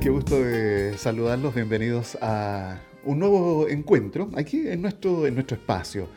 Qué 0.00 0.10
gusto 0.10 0.42
de 0.42 0.98
saludarlos. 0.98 1.54
Bienvenidos 1.54 2.18
a 2.20 2.80
un 3.04 3.18
nuevo 3.18 3.66
encuentro 3.68 4.30
aquí 4.36 4.68
en 4.68 4.82
nuestro, 4.82 5.26
en 5.26 5.34
nuestro 5.34 5.56
espacio. 5.56 6.08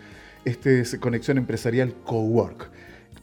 Este 0.44 0.82
es 0.82 0.98
Conexión 0.98 1.38
Empresarial 1.38 1.94
Cowork. 2.04 2.70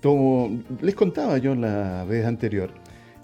Como 0.03 0.63
les 0.81 0.95
contaba 0.95 1.37
yo 1.39 1.55
la 1.55 2.05
vez 2.05 2.25
anterior, 2.25 2.71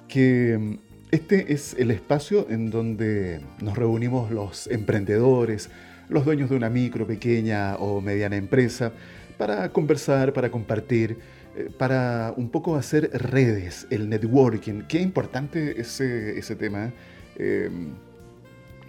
que 0.09 0.79
este 1.11 1.53
es 1.53 1.75
el 1.79 1.91
espacio 1.91 2.47
en 2.51 2.71
donde 2.71 3.41
nos 3.61 3.79
reunimos 3.79 4.31
los 4.31 4.67
emprendedores, 4.67 5.71
los 6.09 6.25
dueños 6.25 6.51
de 6.51 6.57
una 6.57 6.69
micro, 6.69 7.07
pequeña 7.07 7.77
o 7.77 8.01
mediana 8.01 8.37
empresa, 8.37 8.93
para 9.39 9.71
conversar, 9.71 10.33
para 10.33 10.51
compartir, 10.51 11.17
eh, 11.57 11.71
para 11.79 12.35
un 12.37 12.51
poco 12.51 12.77
hacer 12.77 13.11
redes, 13.13 13.87
el 13.91 14.09
networking. 14.09 14.83
Qué 14.87 15.01
importante 15.01 15.81
ese, 15.81 16.39
ese 16.39 16.57
tema. 16.57 16.93
Eh, 17.37 17.71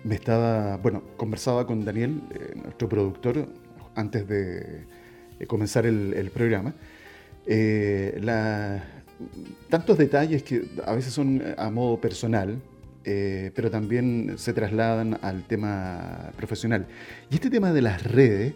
me 0.03 0.16
estaba, 0.16 0.77
bueno, 0.77 1.03
conversaba 1.16 1.66
con 1.66 1.86
Daniel, 1.86 2.22
eh, 2.31 2.53
nuestro 2.61 2.89
productor, 2.89 3.47
antes 3.95 4.27
de 4.27 4.85
comenzar 5.47 5.85
el, 5.85 6.31
programa. 6.33 6.73
tantos 9.69 9.97
detalles 9.97 10.44
que 10.44 10.66
a 10.85 10.94
veces 10.94 11.13
son 11.13 11.41
a 11.58 11.69
modo 11.69 12.00
personal, 12.00 12.61
pero 13.03 13.69
también 13.69 14.35
se 14.38 14.53
trasladan 14.53 15.19
al 15.22 15.44
tema 15.44 16.31
profesional. 16.38 16.88
Y 17.30 17.35
este 17.35 17.50
tema 17.50 17.73
de 17.73 17.81
las 17.81 18.03
redes, 18.03 18.53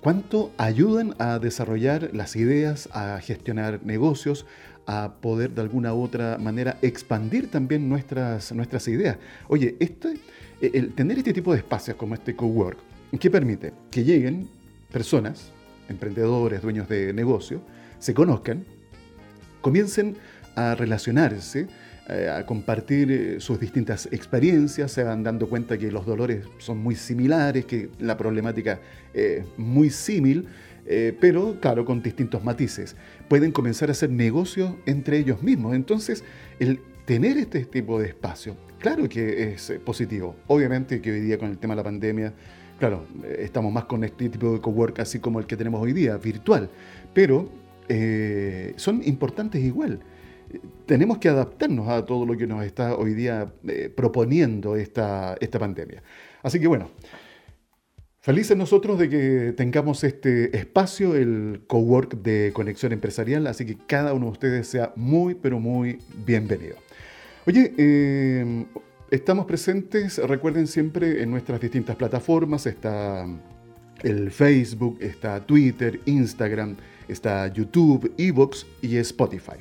cuánto 0.00 0.52
ayudan 0.56 1.14
a 1.18 1.38
desarrollar 1.38 2.10
las 2.12 2.36
ideas, 2.36 2.88
a 2.92 3.20
gestionar 3.20 3.80
negocios, 3.84 4.46
a 4.88 5.12
poder 5.20 5.50
de 5.50 5.60
alguna 5.60 5.92
u 5.92 6.02
otra 6.02 6.38
manera 6.38 6.78
expandir 6.80 7.50
también 7.50 7.90
nuestras, 7.90 8.52
nuestras 8.52 8.88
ideas. 8.88 9.18
Oye, 9.46 9.76
este, 9.80 10.14
el 10.62 10.94
tener 10.94 11.18
este 11.18 11.34
tipo 11.34 11.52
de 11.52 11.58
espacios 11.58 11.94
como 11.98 12.14
este 12.14 12.34
cowork, 12.34 12.78
¿qué 13.20 13.30
permite? 13.30 13.74
Que 13.90 14.02
lleguen 14.02 14.48
personas, 14.90 15.52
emprendedores, 15.90 16.62
dueños 16.62 16.88
de 16.88 17.12
negocio, 17.12 17.60
se 17.98 18.14
conozcan, 18.14 18.64
comiencen 19.60 20.16
a 20.56 20.74
relacionarse, 20.74 21.66
eh, 22.08 22.30
a 22.30 22.46
compartir 22.46 23.12
eh, 23.12 23.40
sus 23.40 23.60
distintas 23.60 24.08
experiencias, 24.10 24.90
se 24.90 25.04
van 25.04 25.22
dando 25.22 25.50
cuenta 25.50 25.76
que 25.76 25.92
los 25.92 26.06
dolores 26.06 26.46
son 26.56 26.78
muy 26.78 26.94
similares, 26.94 27.66
que 27.66 27.90
la 27.98 28.16
problemática 28.16 28.80
es 29.12 29.44
muy 29.58 29.90
símil, 29.90 30.48
eh, 30.88 31.16
pero 31.20 31.60
claro, 31.60 31.84
con 31.84 32.02
distintos 32.02 32.42
matices. 32.42 32.96
Pueden 33.28 33.52
comenzar 33.52 33.88
a 33.88 33.92
hacer 33.92 34.10
negocios 34.10 34.74
entre 34.86 35.18
ellos 35.18 35.42
mismos. 35.42 35.74
Entonces, 35.74 36.24
el 36.58 36.80
tener 37.04 37.36
este 37.38 37.64
tipo 37.64 38.00
de 38.00 38.08
espacio, 38.08 38.56
claro 38.78 39.08
que 39.08 39.52
es 39.52 39.72
positivo. 39.84 40.36
Obviamente 40.46 41.00
que 41.00 41.12
hoy 41.12 41.20
día 41.20 41.38
con 41.38 41.50
el 41.50 41.58
tema 41.58 41.74
de 41.74 41.76
la 41.76 41.84
pandemia, 41.84 42.34
claro, 42.78 43.06
estamos 43.38 43.72
más 43.72 43.84
con 43.84 44.04
este 44.04 44.28
tipo 44.28 44.52
de 44.52 44.60
cowork 44.60 44.98
así 45.00 45.18
como 45.18 45.38
el 45.38 45.46
que 45.46 45.56
tenemos 45.56 45.80
hoy 45.80 45.92
día, 45.92 46.16
virtual, 46.16 46.70
pero 47.14 47.50
son 48.76 49.02
importantes 49.02 49.62
igual 49.62 50.00
tenemos 50.86 51.18
que 51.18 51.28
adaptarnos 51.28 51.88
a 51.88 52.04
todo 52.04 52.24
lo 52.24 52.36
que 52.36 52.46
nos 52.46 52.64
está 52.64 52.94
hoy 52.96 53.14
día 53.14 53.52
eh, 53.66 53.92
proponiendo 53.94 54.76
esta, 54.76 55.36
esta 55.40 55.58
pandemia. 55.58 56.02
Así 56.42 56.58
que 56.58 56.66
bueno, 56.66 56.90
felices 58.20 58.56
nosotros 58.56 58.98
de 58.98 59.08
que 59.08 59.54
tengamos 59.56 60.04
este 60.04 60.56
espacio, 60.56 61.14
el 61.14 61.62
cowork 61.66 62.22
de 62.22 62.52
conexión 62.54 62.92
empresarial, 62.92 63.46
así 63.46 63.64
que 63.64 63.76
cada 63.86 64.12
uno 64.14 64.26
de 64.26 64.32
ustedes 64.32 64.66
sea 64.68 64.92
muy, 64.96 65.34
pero 65.34 65.60
muy 65.60 65.98
bienvenido. 66.24 66.76
Oye, 67.46 67.72
eh, 67.78 68.66
estamos 69.10 69.46
presentes, 69.46 70.18
recuerden 70.18 70.66
siempre, 70.66 71.22
en 71.22 71.30
nuestras 71.30 71.60
distintas 71.60 71.96
plataformas, 71.96 72.66
está 72.66 73.26
el 74.02 74.30
Facebook, 74.30 74.98
está 75.00 75.44
Twitter, 75.44 76.00
Instagram, 76.04 76.76
está 77.08 77.52
YouTube, 77.52 78.12
Evox 78.18 78.66
y 78.82 78.96
Spotify. 78.98 79.58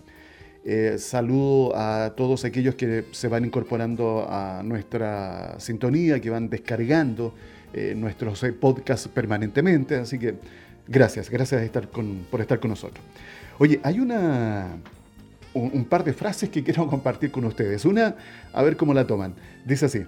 Eh, 0.63 0.97
saludo 0.97 1.73
a 1.77 2.13
todos 2.17 2.43
aquellos 2.43 2.75
que 2.75 3.05
se 3.11 3.29
van 3.29 3.45
incorporando 3.45 4.27
a 4.29 4.61
nuestra 4.63 5.57
sintonía, 5.59 6.19
que 6.19 6.29
van 6.29 6.49
descargando 6.49 7.33
eh, 7.73 7.93
nuestros 7.95 8.43
eh, 8.43 8.53
podcasts 8.53 9.07
permanentemente. 9.07 9.95
Así 9.95 10.17
que 10.17 10.35
gracias, 10.87 11.29
gracias 11.29 11.61
estar 11.61 11.87
por 11.87 12.41
estar 12.41 12.59
con 12.59 12.69
nosotros. 12.69 13.03
Oye, 13.59 13.79
hay 13.83 13.99
una, 13.99 14.77
un, 15.53 15.85
par 15.85 16.03
de 16.03 16.13
frases 16.13 16.49
que 16.49 16.63
quiero 16.65 16.87
compartir 16.87 17.31
con 17.31 17.45
ustedes. 17.45 17.85
Una, 17.85 18.15
a 18.53 18.61
ver 18.63 18.77
cómo 18.77 18.93
la 18.93 19.05
toman. 19.05 19.35
Dice 19.65 19.85
así, 19.85 20.03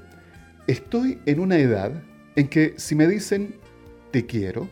estoy 0.67 1.19
en 1.25 1.39
una 1.39 1.57
edad 1.57 1.91
en 2.35 2.47
que 2.47 2.75
si 2.77 2.95
me 2.95 3.07
dicen 3.07 3.55
te 4.11 4.25
quiero, 4.25 4.67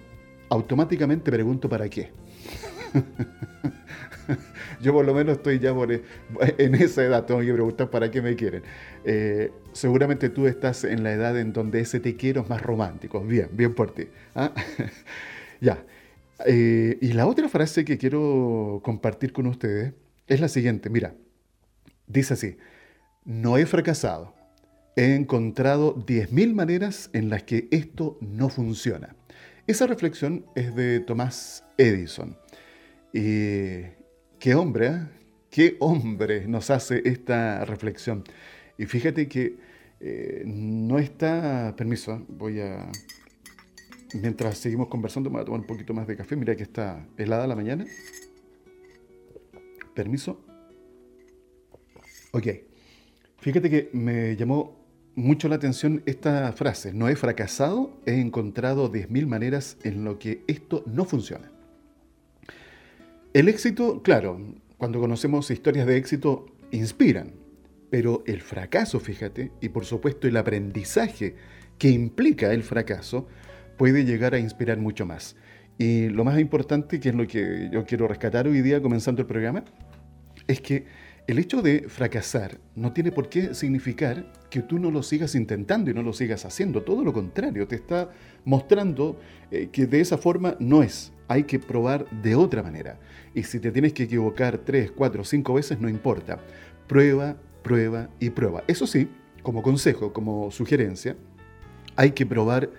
automáticamente 0.50 1.31
pregunto 1.31 1.69
para 1.69 1.90
qué. 1.90 2.12
Yo 4.82 4.94
por 4.94 5.06
lo 5.06 5.14
menos 5.14 5.38
estoy 5.38 5.60
ya 5.60 5.74
por, 5.74 5.92
en 5.92 6.76
esa 6.76 7.04
edad, 7.04 7.26
tengo 7.26 7.42
que 7.42 7.54
preguntar 7.54 7.90
para 7.90 8.12
qué 8.12 8.22
me 8.22 8.36
quieren. 8.36 8.64
Eh, 9.04 9.52
seguramente 9.74 10.30
tú 10.30 10.48
estás 10.48 10.84
en 10.84 11.04
la 11.04 11.14
edad 11.14 11.38
en 11.40 11.54
donde 11.54 11.80
ese 11.80 12.00
te 12.00 12.16
quiero 12.16 12.42
es 12.42 12.50
más 12.50 12.62
romántico. 12.62 13.22
Bien, 13.22 13.50
bien 13.52 13.74
por 13.74 13.94
ti. 13.94 14.08
¿ah? 14.36 14.54
ya. 15.62 15.84
Eh, 16.46 16.98
y 17.02 17.14
la 17.14 17.26
otra 17.26 17.50
frase 17.50 17.84
que 17.84 17.98
quiero 17.98 18.82
compartir 18.84 19.34
con 19.34 19.48
ustedes 19.48 19.94
es 20.28 20.40
la 20.40 20.48
siguiente. 20.48 20.90
Mira, 20.90 21.16
dice 22.06 22.36
así, 22.36 22.58
no 23.26 23.58
he 23.58 23.66
fracasado. 23.66 24.36
He 24.96 25.16
encontrado 25.16 25.96
10.000 25.96 26.54
maneras 26.54 27.10
en 27.14 27.30
las 27.30 27.44
que 27.44 27.68
esto 27.72 28.18
no 28.22 28.50
funciona. 28.50 29.16
Esa 29.68 29.86
reflexión 29.86 30.46
es 30.56 30.76
de 30.76 31.00
Tomás 31.02 31.64
Edison. 31.78 32.38
Y 33.14 33.97
qué 34.40 34.56
hombre, 34.56 34.88
¿eh? 34.88 35.00
qué 35.50 35.78
hombre 35.80 36.48
nos 36.48 36.70
hace 36.70 37.02
esta 37.06 37.66
reflexión. 37.66 38.24
Y 38.78 38.86
fíjate 38.86 39.28
que 39.28 39.58
eh, 40.00 40.44
no 40.46 41.00
está, 41.00 41.74
permiso, 41.75 42.14
¿eh? 42.14 42.22
voy 42.28 42.59
a, 42.62 42.90
mientras 44.14 44.58
seguimos 44.58 44.88
conversando, 44.88 45.30
me 45.30 45.36
voy 45.36 45.42
a 45.42 45.46
tomar 45.46 45.62
un 45.62 45.68
poquito 45.68 45.94
más 45.94 46.08
de 46.08 46.16
café. 46.16 46.36
Mira 46.36 46.56
que 46.56 46.64
está 46.64 47.08
helada 47.18 47.48
la 47.48 47.56
mañana. 47.56 47.86
Permiso. 49.94 50.40
Ok. 52.31 52.48
Fíjate 53.40 53.69
que 53.69 53.90
me 53.94 54.36
llamó 54.36 54.78
mucho 55.16 55.48
la 55.48 55.56
atención 55.56 56.04
esta 56.06 56.52
frase. 56.54 56.94
No 56.94 57.09
he 57.09 57.16
fracasado, 57.16 58.00
he 58.06 58.19
encontrado 58.19 58.92
10.000 58.92 59.25
maneras 59.25 59.78
en 59.84 60.04
lo 60.04 60.19
que 60.19 60.44
esto 60.48 60.84
no 60.86 61.06
funciona. 61.06 61.52
El 63.38 63.50
éxito, 63.50 64.02
claro, 64.02 64.42
cuando 64.80 65.00
conocemos 65.00 65.51
historias 65.51 65.86
de 65.86 65.95
éxito, 65.95 66.48
inspiran, 66.72 67.34
pero 67.92 68.24
el 68.25 68.42
fracaso, 68.42 69.00
fíjate, 69.00 69.51
y 69.62 69.69
por 69.69 69.86
supuesto 69.86 70.28
el 70.28 70.38
aprendizaje 70.38 71.36
que 71.78 71.89
implica 71.89 72.51
el 72.51 72.63
fracaso, 72.63 73.28
puede 73.78 74.06
llegar 74.06 74.34
a 74.34 74.39
inspirar 74.39 74.80
mucho 74.80 75.06
más. 75.06 75.36
Y 75.78 76.10
lo 76.10 76.24
más 76.24 76.39
importante, 76.39 77.00
que 77.00 77.10
es 77.10 77.16
lo 77.16 77.28
que 77.28 77.69
yo 77.72 77.86
quiero 77.86 78.07
rescatar 78.07 78.48
hoy 78.48 78.63
día 78.63 78.81
comenzando 78.81 79.22
el 79.22 79.28
programa, 79.28 79.63
es 80.48 80.60
que 80.60 80.86
el 81.28 81.38
hecho 81.38 81.62
de 81.62 81.86
fracasar 81.89 82.57
no 82.74 82.92
tiene 82.92 83.12
por 83.12 83.30
qué 83.30 83.54
significar 83.54 84.34
que 84.50 84.63
tú 84.63 84.80
no 84.80 84.89
lo 84.89 85.04
sigas 85.04 85.36
intentando 85.36 85.92
y 85.92 85.94
no 85.94 86.01
lo 86.01 86.12
sigas 86.12 86.44
haciendo. 86.44 86.81
Todo 86.81 87.04
lo 87.04 87.13
contrario, 87.13 87.68
te 87.68 87.75
está 87.75 88.10
mostrando 88.45 89.19
eh, 89.51 89.69
que 89.72 89.86
de 89.86 90.01
esa 90.01 90.18
forma 90.18 90.57
no 90.60 90.81
es. 90.81 91.13
Hay 91.27 91.44
que 91.44 91.59
probar 91.59 92.09
de 92.09 92.35
otra 92.35 92.63
manera. 92.63 93.00
Y 93.33 93.44
si 93.44 93.59
te 93.59 93.71
tienes 93.71 93.94
que 93.94 94.03
equivocar 94.03 94.59
tres, 94.59 94.91
cuatro, 94.91 95.24
cinco 95.24 95.53
veces, 95.53 95.79
no 95.79 95.89
importa. 95.89 96.39
Prueba, 96.88 97.35
prueba 97.63 98.09
y 98.19 98.29
prueba. 98.29 98.63
Eso 98.68 98.88
sí, 98.88 99.09
como 99.44 99.62
consejo, 99.62 100.13
como 100.13 100.51
sugerencia, 100.51 101.15
hay 101.95 102.12
que 102.12 102.25
probar 102.25 102.69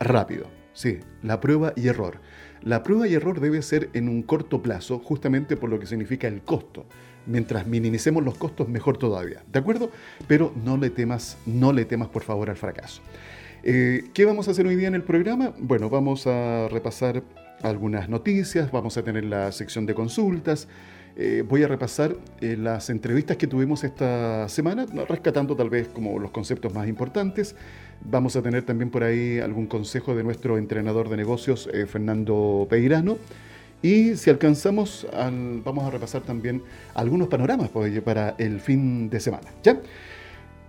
rápido. 0.00 0.46
Sí, 0.72 1.00
la 1.22 1.40
prueba 1.40 1.72
y 1.76 1.86
error. 1.88 2.20
La 2.62 2.82
prueba 2.82 3.06
y 3.06 3.14
error 3.14 3.40
debe 3.40 3.62
ser 3.62 3.90
en 3.92 4.08
un 4.08 4.22
corto 4.22 4.62
plazo, 4.62 4.98
justamente 4.98 5.56
por 5.56 5.70
lo 5.70 5.78
que 5.78 5.86
significa 5.86 6.26
el 6.26 6.42
costo 6.42 6.86
mientras 7.26 7.66
minimicemos 7.66 8.24
los 8.24 8.36
costos, 8.36 8.68
mejor 8.68 8.96
todavía. 8.98 9.42
¿De 9.52 9.58
acuerdo? 9.58 9.90
Pero 10.26 10.52
no 10.64 10.76
le 10.76 10.90
temas, 10.90 11.38
no 11.46 11.72
le 11.72 11.84
temas 11.84 12.08
por 12.08 12.22
favor 12.22 12.50
al 12.50 12.56
fracaso. 12.56 13.02
Eh, 13.62 14.04
¿Qué 14.12 14.24
vamos 14.24 14.48
a 14.48 14.50
hacer 14.50 14.66
hoy 14.66 14.76
día 14.76 14.88
en 14.88 14.94
el 14.94 15.02
programa? 15.02 15.54
Bueno, 15.58 15.88
vamos 15.88 16.26
a 16.26 16.68
repasar 16.68 17.22
algunas 17.64 18.08
noticias, 18.08 18.70
vamos 18.70 18.96
a 18.96 19.02
tener 19.02 19.24
la 19.24 19.50
sección 19.50 19.86
de 19.86 19.94
consultas, 19.94 20.68
eh, 21.16 21.42
voy 21.46 21.62
a 21.62 21.68
repasar 21.68 22.16
eh, 22.40 22.56
las 22.58 22.90
entrevistas 22.90 23.36
que 23.36 23.46
tuvimos 23.46 23.84
esta 23.84 24.48
semana, 24.48 24.86
rescatando 25.08 25.56
tal 25.56 25.70
vez 25.70 25.88
como 25.88 26.18
los 26.18 26.30
conceptos 26.30 26.74
más 26.74 26.86
importantes. 26.88 27.56
Vamos 28.02 28.36
a 28.36 28.42
tener 28.42 28.64
también 28.64 28.90
por 28.90 29.02
ahí 29.02 29.38
algún 29.38 29.66
consejo 29.66 30.14
de 30.14 30.22
nuestro 30.24 30.58
entrenador 30.58 31.08
de 31.08 31.16
negocios, 31.16 31.70
Fernando 31.86 32.66
Peirano. 32.68 33.16
Y 33.80 34.16
si 34.16 34.28
alcanzamos, 34.28 35.06
vamos 35.64 35.84
a 35.84 35.90
repasar 35.90 36.22
también 36.22 36.62
algunos 36.94 37.28
panoramas 37.28 37.70
para 38.04 38.34
el 38.38 38.60
fin 38.60 39.08
de 39.08 39.20
semana. 39.20 39.48
¿ya? 39.62 39.80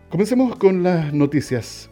Comencemos 0.09 0.55
con 0.57 0.83
las 0.83 1.11
noticias. 1.13 1.89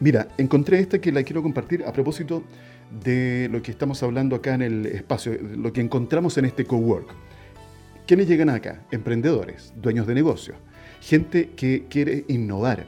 Mira, 0.00 0.28
encontré 0.36 0.80
esta 0.80 1.00
que 1.00 1.12
la 1.12 1.22
quiero 1.22 1.42
compartir 1.42 1.84
a 1.86 1.92
propósito 1.92 2.42
de 2.90 3.48
lo 3.50 3.62
que 3.62 3.70
estamos 3.70 4.02
hablando 4.02 4.36
acá 4.36 4.54
en 4.54 4.62
el 4.62 4.86
espacio, 4.86 5.32
lo 5.56 5.72
que 5.72 5.80
encontramos 5.80 6.38
en 6.38 6.44
este 6.44 6.64
cowork. 6.64 7.08
¿Quiénes 8.06 8.28
llegan 8.28 8.50
acá? 8.50 8.82
Emprendedores, 8.92 9.74
dueños 9.76 10.06
de 10.06 10.14
negocios, 10.14 10.56
gente 11.00 11.50
que 11.56 11.86
quiere 11.88 12.24
innovar, 12.28 12.86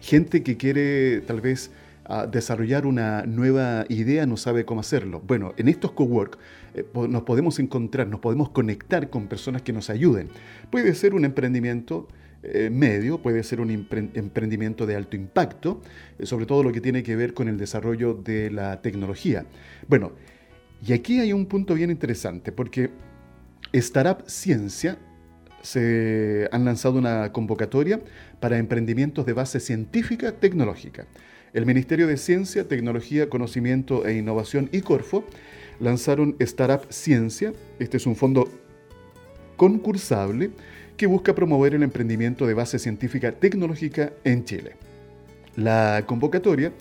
gente 0.00 0.42
que 0.42 0.56
quiere 0.56 1.20
tal 1.20 1.42
vez 1.42 1.70
ah, 2.06 2.26
desarrollar 2.26 2.86
una 2.86 3.24
nueva 3.26 3.84
idea, 3.90 4.24
no 4.24 4.38
sabe 4.38 4.64
cómo 4.64 4.80
hacerlo. 4.80 5.22
Bueno, 5.26 5.52
en 5.58 5.68
estos 5.68 5.92
cowork 5.92 6.38
eh, 6.74 6.86
nos 6.94 7.22
podemos 7.22 7.58
encontrar, 7.58 8.06
nos 8.06 8.20
podemos 8.20 8.48
conectar 8.48 9.10
con 9.10 9.26
personas 9.26 9.60
que 9.60 9.74
nos 9.74 9.90
ayuden. 9.90 10.30
Puede 10.70 10.94
ser 10.94 11.14
un 11.14 11.26
emprendimiento 11.26 12.08
eh, 12.42 12.70
medio, 12.70 13.20
puede 13.20 13.42
ser 13.42 13.60
un 13.60 13.70
emprendimiento 13.70 14.86
de 14.86 14.96
alto 14.96 15.14
impacto, 15.14 15.82
eh, 16.18 16.24
sobre 16.24 16.46
todo 16.46 16.62
lo 16.62 16.72
que 16.72 16.80
tiene 16.80 17.02
que 17.02 17.14
ver 17.14 17.34
con 17.34 17.48
el 17.48 17.58
desarrollo 17.58 18.14
de 18.14 18.50
la 18.50 18.80
tecnología. 18.80 19.44
Bueno, 19.88 20.12
y 20.82 20.94
aquí 20.94 21.20
hay 21.20 21.34
un 21.34 21.44
punto 21.46 21.74
bien 21.74 21.90
interesante, 21.90 22.50
porque 22.50 22.90
Startup 23.72 24.24
Ciencia 24.26 24.98
se 25.62 26.48
han 26.52 26.64
lanzado 26.64 26.98
una 26.98 27.30
convocatoria 27.32 28.00
para 28.40 28.56
emprendimientos 28.56 29.26
de 29.26 29.34
base 29.34 29.60
científica 29.60 30.32
tecnológica. 30.32 31.06
El 31.52 31.66
Ministerio 31.66 32.06
de 32.06 32.16
Ciencia, 32.16 32.66
Tecnología, 32.66 33.28
Conocimiento 33.28 34.06
e 34.06 34.16
Innovación 34.16 34.70
y 34.72 34.80
Corfo 34.80 35.24
lanzaron 35.78 36.36
Startup 36.38 36.90
Ciencia. 36.90 37.52
Este 37.78 37.98
es 37.98 38.06
un 38.06 38.16
fondo 38.16 38.48
concursable 39.56 40.52
que 41.00 41.06
busca 41.06 41.34
promover 41.34 41.74
el 41.74 41.82
emprendimiento 41.82 42.46
de 42.46 42.52
base 42.52 42.78
científica 42.78 43.32
tecnológica 43.32 44.12
en 44.22 44.44
Chile. 44.44 44.76
La 45.56 46.04
convocatoria 46.04 46.74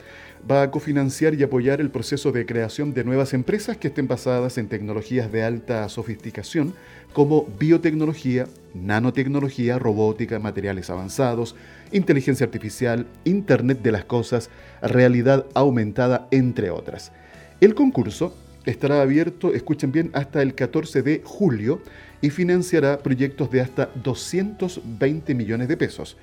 va 0.51 0.61
a 0.61 0.71
cofinanciar 0.71 1.35
y 1.35 1.43
apoyar 1.43 1.79
el 1.79 1.89
proceso 1.89 2.33
de 2.33 2.45
creación 2.45 2.93
de 2.93 3.05
nuevas 3.05 3.33
empresas 3.33 3.77
que 3.77 3.87
estén 3.87 4.09
basadas 4.09 4.57
en 4.57 4.67
tecnologías 4.67 5.31
de 5.31 5.43
alta 5.43 5.87
sofisticación 5.87 6.73
como 7.13 7.45
biotecnología, 7.57 8.47
nanotecnología, 8.73 9.79
robótica, 9.79 10.37
materiales 10.37 10.89
avanzados, 10.89 11.55
inteligencia 11.93 12.45
artificial, 12.45 13.07
Internet 13.23 13.81
de 13.81 13.93
las 13.93 14.03
Cosas, 14.03 14.49
realidad 14.81 15.45
aumentada, 15.53 16.27
entre 16.31 16.71
otras. 16.71 17.13
El 17.61 17.73
concurso 17.73 18.35
estará 18.65 19.01
abierto, 19.01 19.53
escuchen 19.53 19.93
bien, 19.93 20.11
hasta 20.13 20.41
el 20.41 20.55
14 20.55 21.03
de 21.03 21.21
julio 21.23 21.81
y 22.21 22.29
financiará 22.29 22.99
proyectos 22.99 23.51
de 23.51 23.61
hasta 23.61 23.89
220 24.03 25.35
millones 25.35 25.67
de 25.67 25.77
pesos. 25.77 26.17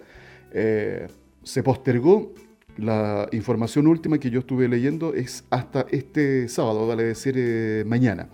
eh, 0.53 1.07
se 1.43 1.63
postergó. 1.63 2.33
La 2.77 3.29
información 3.33 3.89
última 3.89 4.19
que 4.19 4.31
yo 4.31 4.41
estuve 4.41 4.69
leyendo 4.69 5.13
es 5.13 5.45
hasta 5.51 5.85
este 5.91 6.49
sábado, 6.49 6.87
vale 6.87 7.03
decir 7.03 7.35
eh, 7.37 7.83
mañana. 7.87 8.29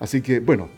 Así 0.00 0.20
que, 0.20 0.40
bueno, 0.40 0.68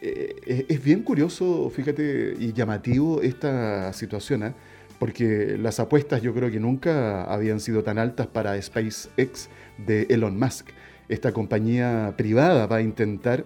eh, 0.00 0.64
es 0.68 0.82
bien 0.82 1.02
curioso, 1.02 1.70
fíjate, 1.70 2.34
y 2.38 2.52
llamativo 2.52 3.20
esta 3.20 3.92
situación, 3.92 4.54
porque 4.98 5.56
las 5.58 5.80
apuestas 5.80 6.22
yo 6.22 6.34
creo 6.34 6.50
que 6.50 6.60
nunca 6.60 7.24
habían 7.24 7.60
sido 7.60 7.82
tan 7.82 7.98
altas 7.98 8.26
para 8.26 8.60
SpaceX 8.60 9.48
de 9.78 10.06
Elon 10.10 10.38
Musk. 10.38 10.68
Esta 11.08 11.32
compañía 11.32 12.14
privada 12.16 12.66
va 12.66 12.76
a 12.76 12.82
intentar 12.82 13.44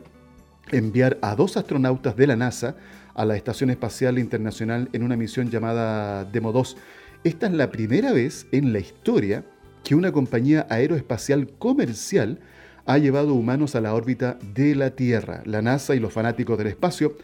enviar 0.70 1.18
a 1.22 1.34
dos 1.34 1.56
astronautas 1.56 2.16
de 2.16 2.26
la 2.26 2.36
NASA 2.36 2.76
a 3.14 3.24
la 3.24 3.36
Estación 3.36 3.70
Espacial 3.70 4.18
Internacional 4.18 4.88
en 4.92 5.02
una 5.02 5.16
misión 5.16 5.50
llamada 5.50 6.24
Demo 6.24 6.52
2. 6.52 6.76
Esta 7.24 7.46
es 7.46 7.52
la 7.52 7.70
primera 7.70 8.12
vez 8.12 8.46
en 8.52 8.72
la 8.72 8.78
historia 8.78 9.44
que 9.84 9.94
una 9.94 10.12
compañía 10.12 10.66
aeroespacial 10.70 11.48
comercial 11.58 12.40
ha 12.86 12.98
llevado 12.98 13.34
humanos 13.34 13.74
a 13.74 13.80
la 13.80 13.94
órbita 13.94 14.38
de 14.54 14.74
la 14.74 14.90
Tierra. 14.90 15.42
La 15.44 15.62
NASA 15.62 15.94
y 15.94 16.00
los 16.00 16.12
fanáticos 16.12 16.56
del 16.58 16.68
espacio 16.68 17.16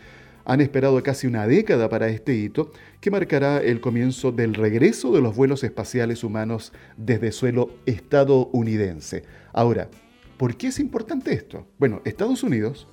han 0.46 0.60
esperado 0.60 1.02
casi 1.02 1.26
una 1.26 1.46
década 1.46 1.88
para 1.88 2.08
este 2.08 2.34
hito 2.34 2.70
que 3.00 3.10
marcará 3.10 3.58
el 3.58 3.80
comienzo 3.80 4.30
del 4.30 4.54
regreso 4.54 5.12
de 5.12 5.20
los 5.20 5.34
vuelos 5.34 5.64
espaciales 5.64 6.22
humanos 6.22 6.72
desde 6.96 7.32
suelo 7.32 7.70
estadounidense. 7.84 9.24
Ahora, 9.52 9.88
¿por 10.36 10.56
qué 10.56 10.68
es 10.68 10.78
importante 10.78 11.32
esto? 11.32 11.66
Bueno, 11.78 12.00
Estados 12.04 12.44
Unidos 12.44 12.86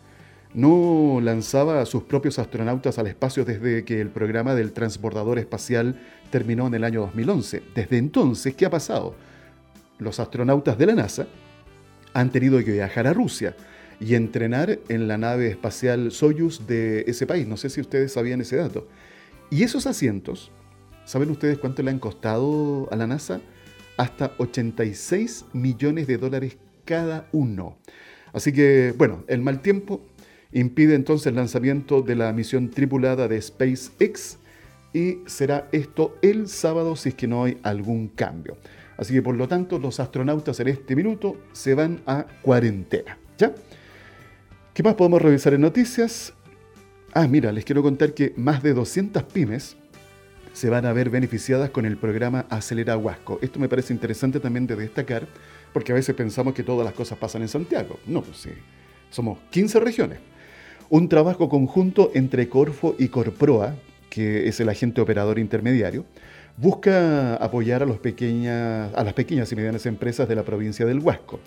no 0.56 1.20
lanzaba 1.22 1.80
a 1.80 1.86
sus 1.86 2.04
propios 2.04 2.40
astronautas 2.40 2.98
al 2.98 3.08
espacio 3.08 3.46
desde 3.46 3.86
que 3.86 4.02
el 4.02 4.10
programa 4.10 4.56
del 4.56 4.74
transbordador 4.74 5.38
espacial 5.38 6.00
terminó 6.32 6.66
en 6.68 6.74
el 6.74 6.84
año 6.84 7.02
2011. 7.02 7.62
Desde 7.76 7.98
entonces, 7.98 8.56
¿qué 8.56 8.66
ha 8.66 8.72
pasado? 8.72 9.16
Los 10.00 10.20
astronautas 10.20 10.76
de 10.78 10.88
la 10.88 10.96
NASA 10.96 11.28
han 12.14 12.32
tenido 12.32 12.58
que 12.64 12.72
viajar 12.72 13.06
a 13.06 13.14
Rusia 13.14 13.56
y 14.00 14.16
entrenar 14.16 14.80
en 14.90 15.08
la 15.08 15.18
nave 15.18 15.48
espacial 15.48 16.12
Soyuz 16.12 16.68
de 16.68 17.06
ese 17.08 17.26
país. 17.28 17.48
No 17.48 17.58
sé 17.58 17.70
si 17.70 17.82
ustedes 17.82 18.14
sabían 18.14 18.42
ese 18.42 18.58
dato. 18.58 18.88
Y 19.50 19.64
esos 19.64 19.88
asientos, 19.88 20.52
¿saben 21.06 21.30
ustedes 21.30 21.58
cuánto 21.58 21.84
le 21.84 21.92
han 21.92 22.00
costado 22.00 22.88
a 22.92 22.96
la 22.96 23.08
NASA? 23.08 23.42
Hasta 23.98 24.34
86 24.38 25.46
millones 25.54 26.08
de 26.08 26.18
dólares 26.18 26.58
cada 26.86 27.28
uno. 27.32 27.78
Así 28.34 28.52
que, 28.52 28.94
bueno, 28.98 29.24
el 29.28 29.42
mal 29.42 29.62
tiempo 29.62 30.02
impide 30.52 30.96
entonces 30.96 31.28
el 31.28 31.36
lanzamiento 31.36 32.02
de 32.02 32.16
la 32.16 32.34
misión 32.34 32.70
tripulada 32.70 33.28
de 33.28 33.42
SpaceX 33.42 34.38
y 34.94 35.20
será 35.26 35.68
esto 35.72 36.18
el 36.22 36.48
sábado 36.48 36.96
si 36.96 37.10
es 37.10 37.16
que 37.16 37.28
no 37.28 37.44
hay 37.44 37.58
algún 37.64 38.08
cambio. 38.10 38.58
Así 38.98 39.14
que 39.14 39.22
por 39.22 39.36
lo 39.36 39.48
tanto 39.48 39.80
los 39.80 40.00
astronautas 40.00 40.60
en 40.60 40.68
este 40.68 40.96
minuto 40.96 41.38
se 41.52 41.74
van 41.74 42.02
a 42.06 42.26
cuarentena. 42.42 43.18
¿Ya? 43.38 43.54
¿Qué 44.74 44.82
más 44.82 44.96
podemos 44.96 45.22
revisar 45.22 45.54
en 45.54 45.62
noticias? 45.62 46.34
Ah, 47.14 47.28
mira, 47.28 47.52
les 47.52 47.64
quiero 47.64 47.84
contar 47.84 48.16
que 48.16 48.34
más 48.38 48.64
de 48.64 48.74
200 48.74 49.22
pymes 49.22 49.78
se 50.52 50.72
van 50.72 50.88
a 50.88 50.94
ver 50.94 51.12
beneficiadas 51.12 51.70
con 51.70 51.86
el 51.86 51.96
programa 51.96 52.48
Acelera 52.50 52.98
Huasco. 52.98 53.38
Esto 53.44 53.60
me 53.60 53.70
parece 53.70 53.94
interesante 53.94 54.40
también 54.40 54.66
de 54.66 54.76
destacar, 54.76 55.28
porque 55.74 55.92
a 55.92 55.96
veces 55.96 56.16
pensamos 56.16 56.56
que 56.56 56.64
todas 56.64 56.84
las 56.84 56.96
cosas 56.96 57.20
pasan 57.20 57.44
en 57.44 57.50
Santiago. 57.50 58.00
No, 58.08 58.24
pues 58.24 58.38
sí. 58.38 58.50
Somos 59.12 59.38
15 59.52 59.80
regiones. 59.80 60.18
Un 60.90 61.08
trabajo 61.08 61.50
conjunto 61.50 62.10
entre 62.16 62.50
Corfo 62.50 62.96
y 62.98 63.10
Corproa, 63.10 63.76
que 64.10 64.48
es 64.48 64.60
el 64.60 64.70
agente 64.70 65.02
operador 65.02 65.38
intermediario, 65.38 66.04
busca 66.58 67.36
apoyar 67.36 67.84
a, 67.84 67.86
las 67.86 67.98
pequeñas 67.98 69.52
y 69.52 69.56
medianas 69.56 69.86
empresas 69.86 70.28
de 70.28 70.36
la 70.36 70.44
provincia 70.44 70.86
del 70.86 71.00
Huasco. 71.00 71.40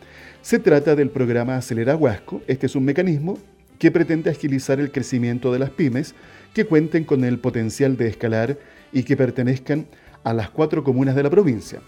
Se 0.43 0.59
trata 0.59 0.97
del 0.97 1.11
programa 1.11 1.57
Acelera 1.57 1.97
Huasco. 1.97 2.43
Este 2.47 2.67
es 2.67 2.77
un 2.77 2.85
mecanismo 2.85 3.39
que 3.79 3.91
pretende 3.91 4.31
agilizar 4.31 4.81
el 4.81 4.91
crecimiento 4.91 5.53
de 5.53 5.59
las 5.59 5.71
pymes 5.71 6.15
que 6.55 6.65
cuenten 6.65 7.05
con 7.05 7.25
el 7.25 7.39
potencial 7.39 7.97
de 7.97 8.09
escalar 8.09 8.59
y 8.93 9.03
que 9.03 9.17
pertenezcan 9.17 9.87
a 10.25 10.33
las 10.33 10.51
cuatro 10.51 10.83
comunas 10.83 11.15
de 11.15 11.23
la 11.23 11.31
provincia, 11.31 11.81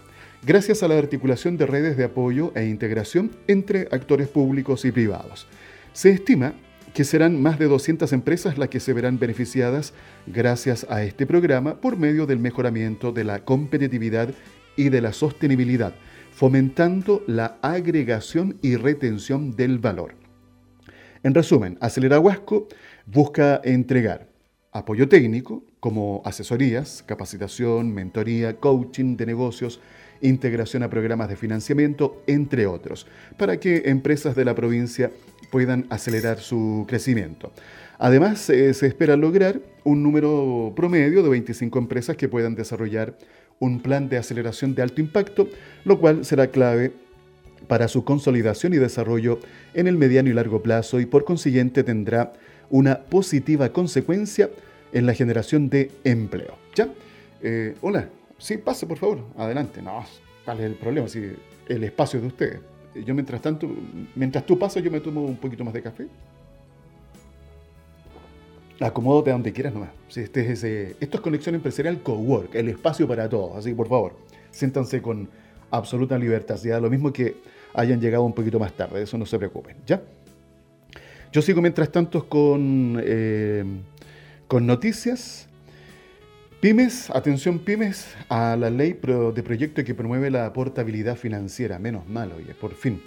gracias 0.43 0.83
a 0.83 0.87
la 0.87 0.97
articulación 0.97 1.57
de 1.57 1.65
redes 1.65 1.97
de 1.97 2.05
apoyo 2.05 2.53
e 2.55 2.65
integración 2.65 3.31
entre 3.47 3.87
actores 3.91 4.27
públicos 4.27 4.85
y 4.85 4.91
privados. 4.91 5.47
Se 5.91 6.11
estima 6.11 6.53
que 6.93 7.03
serán 7.03 7.41
más 7.41 7.59
de 7.59 7.65
200 7.65 8.11
empresas 8.13 8.57
las 8.57 8.69
que 8.69 8.79
se 8.79 8.93
verán 8.93 9.19
beneficiadas 9.19 9.93
gracias 10.27 10.85
a 10.89 11.03
este 11.03 11.25
programa 11.25 11.81
por 11.81 11.97
medio 11.97 12.25
del 12.25 12.39
mejoramiento 12.39 13.11
de 13.11 13.23
la 13.23 13.45
competitividad 13.45 14.29
y 14.75 14.89
de 14.89 15.01
la 15.01 15.13
sostenibilidad, 15.13 15.93
fomentando 16.31 17.23
la 17.27 17.57
agregación 17.61 18.57
y 18.61 18.75
retención 18.75 19.55
del 19.55 19.79
valor. 19.79 20.15
En 21.21 21.33
resumen, 21.33 21.77
Acelera 21.81 22.19
Huasco 22.19 22.67
busca 23.05 23.59
entregar 23.63 24.29
apoyo 24.71 25.09
técnico 25.09 25.63
como 25.79 26.21
asesorías, 26.25 27.03
capacitación, 27.05 27.93
mentoría, 27.93 28.55
coaching 28.57 29.17
de 29.17 29.25
negocios, 29.25 29.81
integración 30.21 30.83
a 30.83 30.89
programas 30.89 31.29
de 31.29 31.35
financiamiento, 31.35 32.21
entre 32.27 32.67
otros, 32.67 33.07
para 33.37 33.59
que 33.59 33.83
empresas 33.85 34.35
de 34.35 34.45
la 34.45 34.55
provincia 34.55 35.11
puedan 35.51 35.85
acelerar 35.89 36.39
su 36.39 36.85
crecimiento. 36.87 37.51
Además, 37.97 38.49
eh, 38.49 38.73
se 38.73 38.87
espera 38.87 39.17
lograr 39.17 39.59
un 39.83 40.03
número 40.03 40.73
promedio 40.75 41.23
de 41.23 41.29
25 41.29 41.79
empresas 41.79 42.15
que 42.15 42.29
puedan 42.29 42.55
desarrollar 42.55 43.17
un 43.59 43.81
plan 43.81 44.07
de 44.07 44.17
aceleración 44.17 44.73
de 44.73 44.81
alto 44.81 45.01
impacto, 45.01 45.49
lo 45.83 45.99
cual 45.99 46.23
será 46.23 46.47
clave 46.47 46.93
para 47.67 47.87
su 47.87 48.03
consolidación 48.03 48.73
y 48.73 48.77
desarrollo 48.77 49.39
en 49.73 49.87
el 49.87 49.97
mediano 49.97 50.29
y 50.29 50.33
largo 50.33 50.63
plazo 50.63 50.99
y 50.99 51.05
por 51.05 51.25
consiguiente 51.25 51.83
tendrá 51.83 52.33
una 52.69 52.99
positiva 52.99 53.69
consecuencia 53.69 54.49
en 54.93 55.05
la 55.05 55.13
generación 55.13 55.69
de 55.69 55.91
empleo. 56.03 56.57
¿Ya? 56.75 56.89
Eh, 57.41 57.75
hola, 57.81 58.09
sí, 58.39 58.57
pase 58.57 58.87
por 58.87 58.97
favor, 58.97 59.19
adelante. 59.37 59.81
No, 59.81 60.03
¿cuál 60.43 60.59
es 60.59 60.65
el 60.65 60.75
problema? 60.75 61.07
Si 61.07 61.31
el 61.67 61.83
espacio 61.83 62.17
es 62.17 62.23
de 62.23 62.27
ustedes. 62.27 62.59
Yo 63.05 63.13
mientras 63.13 63.41
tanto, 63.41 63.69
mientras 64.15 64.45
tú 64.45 64.57
pasas, 64.57 64.83
yo 64.83 64.89
me 64.89 64.99
tomo 64.99 65.21
un 65.21 65.37
poquito 65.37 65.63
más 65.63 65.73
de 65.73 65.83
café. 65.83 66.07
Acomódate 68.79 69.31
donde 69.31 69.53
quieras 69.53 69.73
nomás. 69.73 69.89
Si 70.07 70.21
este 70.21 70.51
es 70.51 70.63
esto 70.63 71.17
es 71.17 71.21
Conexión 71.21 71.55
Empresarial 71.55 72.01
Cowork, 72.01 72.55
el 72.55 72.69
espacio 72.69 73.07
para 73.07 73.29
todos. 73.29 73.57
Así 73.57 73.69
que 73.69 73.75
por 73.75 73.89
favor, 73.89 74.15
siéntanse 74.51 75.01
con 75.01 75.29
absoluta 75.69 76.17
libertad. 76.17 76.57
Ya 76.63 76.79
lo 76.79 76.89
mismo 76.89 77.11
que 77.13 77.35
hayan 77.73 77.99
llegado 77.99 78.23
un 78.23 78.33
poquito 78.33 78.57
más 78.57 78.73
tarde, 78.73 79.03
eso 79.03 79.17
no 79.17 79.25
se 79.25 79.37
preocupen. 79.37 79.77
¿Ya? 79.85 80.01
Yo 81.31 81.41
sigo 81.41 81.61
mientras 81.61 81.91
tanto 81.91 82.27
con, 82.27 82.99
eh, 83.03 83.63
con 84.47 84.65
noticias 84.65 85.48
Pymes, 86.59 87.09
atención 87.11 87.59
pymes, 87.59 88.05
a 88.27 88.57
la 88.57 88.69
ley 88.69 88.91
de 88.91 89.43
proyecto 89.43 89.81
que 89.85 89.95
promueve 89.95 90.29
la 90.29 90.51
portabilidad 90.51 91.15
financiera, 91.15 91.79
menos 91.79 92.05
mal, 92.09 92.33
oye, 92.33 92.53
por 92.53 92.73
fin. 92.73 93.01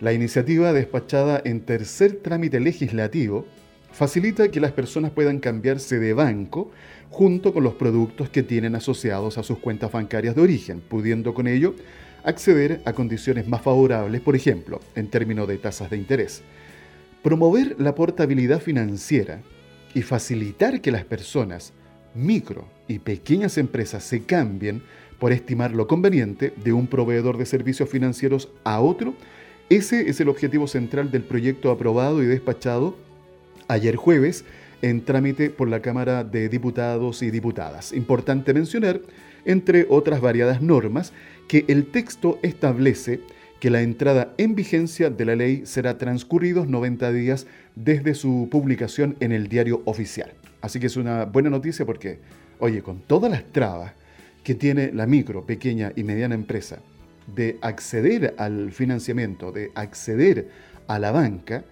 La 0.00 0.12
iniciativa 0.12 0.72
despachada 0.72 1.42
en 1.44 1.62
tercer 1.62 2.20
trámite 2.22 2.60
legislativo 2.60 3.44
facilita 3.90 4.52
que 4.52 4.60
las 4.60 4.70
personas 4.70 5.10
puedan 5.10 5.40
cambiarse 5.40 5.98
de 5.98 6.12
banco 6.12 6.70
junto 7.10 7.52
con 7.52 7.64
los 7.64 7.74
productos 7.74 8.30
que 8.30 8.44
tienen 8.44 8.76
asociados 8.76 9.36
a 9.36 9.42
sus 9.42 9.58
cuentas 9.58 9.90
bancarias 9.90 10.36
de 10.36 10.42
origen, 10.42 10.80
pudiendo 10.80 11.34
con 11.34 11.48
ello 11.48 11.74
acceder 12.22 12.82
a 12.84 12.92
condiciones 12.92 13.48
más 13.48 13.62
favorables, 13.62 14.20
por 14.20 14.36
ejemplo, 14.36 14.80
en 14.94 15.08
términos 15.08 15.48
de 15.48 15.58
tasas 15.58 15.90
de 15.90 15.96
interés. 15.96 16.42
Promover 17.24 17.74
la 17.80 17.96
portabilidad 17.96 18.60
financiera 18.60 19.40
y 19.92 20.02
facilitar 20.02 20.80
que 20.80 20.92
las 20.92 21.04
personas 21.04 21.72
micro 22.14 22.66
y 22.88 22.98
pequeñas 22.98 23.58
empresas 23.58 24.04
se 24.04 24.24
cambien 24.24 24.82
por 25.18 25.32
estimar 25.32 25.72
lo 25.72 25.86
conveniente 25.86 26.52
de 26.64 26.72
un 26.72 26.86
proveedor 26.86 27.38
de 27.38 27.46
servicios 27.46 27.88
financieros 27.88 28.48
a 28.64 28.80
otro, 28.80 29.14
ese 29.70 30.10
es 30.10 30.20
el 30.20 30.28
objetivo 30.28 30.66
central 30.66 31.10
del 31.10 31.22
proyecto 31.22 31.70
aprobado 31.70 32.22
y 32.22 32.26
despachado 32.26 32.96
ayer 33.68 33.96
jueves 33.96 34.44
en 34.82 35.04
trámite 35.04 35.48
por 35.48 35.68
la 35.68 35.80
Cámara 35.80 36.24
de 36.24 36.48
Diputados 36.48 37.22
y 37.22 37.30
Diputadas. 37.30 37.92
Importante 37.92 38.52
mencionar, 38.52 39.00
entre 39.44 39.86
otras 39.88 40.20
variadas 40.20 40.60
normas, 40.60 41.12
que 41.48 41.64
el 41.68 41.86
texto 41.86 42.38
establece 42.42 43.20
que 43.60 43.70
la 43.70 43.82
entrada 43.82 44.34
en 44.38 44.56
vigencia 44.56 45.08
de 45.08 45.24
la 45.24 45.36
ley 45.36 45.62
será 45.64 45.96
transcurridos 45.96 46.66
90 46.66 47.12
días 47.12 47.46
desde 47.76 48.14
su 48.14 48.48
publicación 48.50 49.16
en 49.20 49.30
el 49.30 49.46
diario 49.46 49.82
oficial. 49.84 50.32
Así 50.62 50.80
que 50.80 50.86
es 50.86 50.96
una 50.96 51.24
buena 51.24 51.50
noticia 51.50 51.84
porque, 51.84 52.20
oye, 52.60 52.82
con 52.82 53.00
todas 53.00 53.30
las 53.30 53.44
trabas 53.52 53.92
que 54.42 54.54
tiene 54.54 54.92
la 54.92 55.06
micro, 55.06 55.44
pequeña 55.44 55.92
y 55.94 56.04
mediana 56.04 56.34
empresa 56.34 56.78
de 57.26 57.58
acceder 57.60 58.34
al 58.38 58.72
financiamiento, 58.72 59.52
de 59.52 59.70
acceder 59.74 60.48
a 60.86 60.98
la 60.98 61.12
banca, 61.12 61.64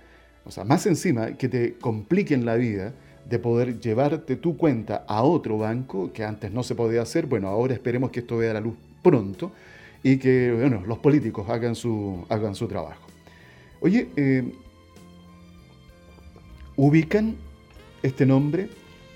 o 0.45 0.51
sea, 0.51 0.65
más 0.65 0.87
encima 0.87 1.37
que 1.37 1.49
te 1.49 1.75
compliquen 1.75 2.45
la 2.45 2.57
vida 2.57 2.93
de 3.29 3.39
poder 3.39 3.79
llevarte 3.81 4.37
tu 4.37 4.57
cuenta 4.57 5.05
a 5.07 5.23
otro 5.23 5.59
banco 5.59 6.13
que 6.13 6.25
antes 6.25 6.51
no 6.53 6.63
se 6.63 6.75
podía 6.75 7.03
hacer, 7.03 7.27
bueno, 7.27 7.49
ahora 7.49 7.75
esperemos 7.75 8.11
que 8.11 8.21
esto 8.21 8.39
vea 8.39 8.53
la 8.53 8.61
luz 8.61 8.75
pronto 9.03 9.53
y 10.03 10.17
que, 10.17 10.53
bueno, 10.53 10.83
los 10.87 10.99
políticos 10.99 11.49
hagan 11.49 11.75
su, 11.75 12.25
hagan 12.29 12.55
su 12.55 12.67
trabajo. 12.67 13.03
Oye, 13.81 14.09
eh, 14.17 14.53
¿ubican 16.77 17.37
este 18.03 18.27
nombre? 18.27 18.69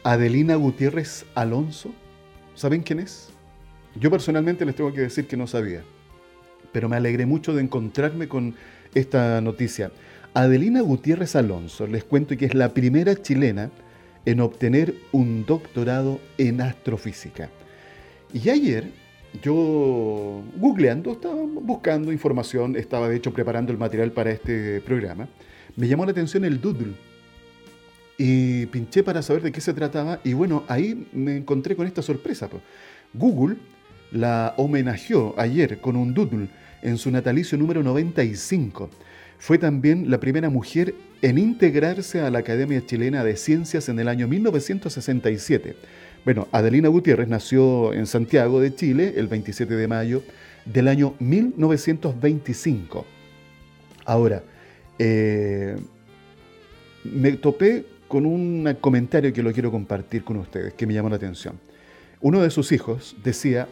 Adelina 0.07 0.55
Gutiérrez 0.57 1.25
Alonso. 1.35 1.91
¿Saben 2.55 2.83
quién 2.83 3.01
es? 3.01 3.31
Yo 3.99 4.11
personalmente 4.11 4.67
les 4.67 4.75
tengo 4.75 4.93
que 4.93 5.01
decir 5.01 5.27
que 5.27 5.35
no 5.35 5.47
sabía, 5.47 5.83
pero 6.73 6.91
me 6.91 6.97
alegré 6.97 7.25
mucho 7.25 7.55
de 7.55 7.63
encontrarme 7.63 8.29
con 8.29 8.55
esta 8.95 9.41
noticia. 9.41 9.93
Adelina 10.35 10.83
Gutiérrez 10.83 11.37
Alonso, 11.37 11.87
les 11.87 12.05
cuento 12.05 12.37
que 12.37 12.45
es 12.45 12.55
la 12.55 12.75
primera 12.75 13.17
chilena 13.17 13.71
en 14.27 14.41
obtener 14.41 14.95
un 15.13 15.47
doctorado 15.47 16.21
en 16.37 16.61
astrofísica. 16.61 17.49
Y 18.31 18.51
ayer 18.51 18.91
yo, 19.43 20.43
googleando, 20.57 21.13
estaba 21.13 21.35
buscando 21.35 22.13
información, 22.13 22.77
estaba 22.77 23.09
de 23.09 23.17
hecho 23.17 23.33
preparando 23.33 23.73
el 23.73 23.79
material 23.79 24.13
para 24.13 24.33
este 24.33 24.83
programa, 24.83 25.29
me 25.77 25.89
llamó 25.89 26.05
la 26.05 26.11
atención 26.11 26.45
el 26.45 26.61
doodle 26.61 26.93
y 28.17 28.67
pinché 28.67 29.03
para 29.03 29.23
saber 29.23 29.43
de 29.43 29.53
qué 29.53 29.61
se 29.61 29.75
trataba 29.75 30.21
y 30.25 30.33
bueno, 30.35 30.65
ahí 30.69 31.09
me 31.13 31.37
encontré 31.37 31.75
con 31.77 31.87
esta 31.87 32.03
sorpresa. 32.03 32.49
Google 33.13 33.57
la 34.13 34.55
homenajeó 34.57 35.35
ayer 35.37 35.81
con 35.81 35.97
un 35.97 36.15
doodle 36.15 36.49
en 36.83 36.99
su 36.99 37.11
natalicio 37.11 37.59
número 37.59 37.83
95. 37.83 38.91
Fue 39.39 39.59
también 39.59 40.11
la 40.11 40.21
primera 40.21 40.49
mujer 40.49 40.95
en 41.23 41.39
integrarse 41.39 42.21
a 42.21 42.31
la 42.31 42.39
Academia 42.41 42.85
Chilena 42.87 43.25
de 43.25 43.37
Ciencias 43.37 43.89
en 43.89 43.99
el 43.99 44.09
año 44.09 44.29
1967. 44.29 45.77
Bueno, 46.25 46.49
Adelina 46.53 46.89
Gutiérrez 46.89 47.29
nació 47.29 47.93
en 47.93 48.07
Santiago 48.07 48.61
de 48.61 48.75
Chile 48.75 49.15
el 49.17 49.27
27 49.27 49.75
de 49.75 49.89
mayo 49.89 50.23
del 50.65 50.89
año 50.89 51.15
1925. 51.19 53.05
Ahora, 54.07 54.43
eh, 54.99 55.77
me 57.05 57.33
topé 57.33 57.85
con 58.15 58.27
un 58.27 58.77
comentario 58.81 59.33
que 59.33 59.43
lo 59.43 59.53
quiero 59.53 59.73
compartir 59.73 60.23
con 60.23 60.37
ustedes, 60.37 60.75
que 60.75 60.87
me 60.87 60.95
llamó 60.95 61.09
la 61.09 61.17
atención. 61.17 61.59
Uno 62.21 62.43
de 62.43 62.51
sus 62.51 62.71
hijos 62.71 63.17
decía, 63.25 63.67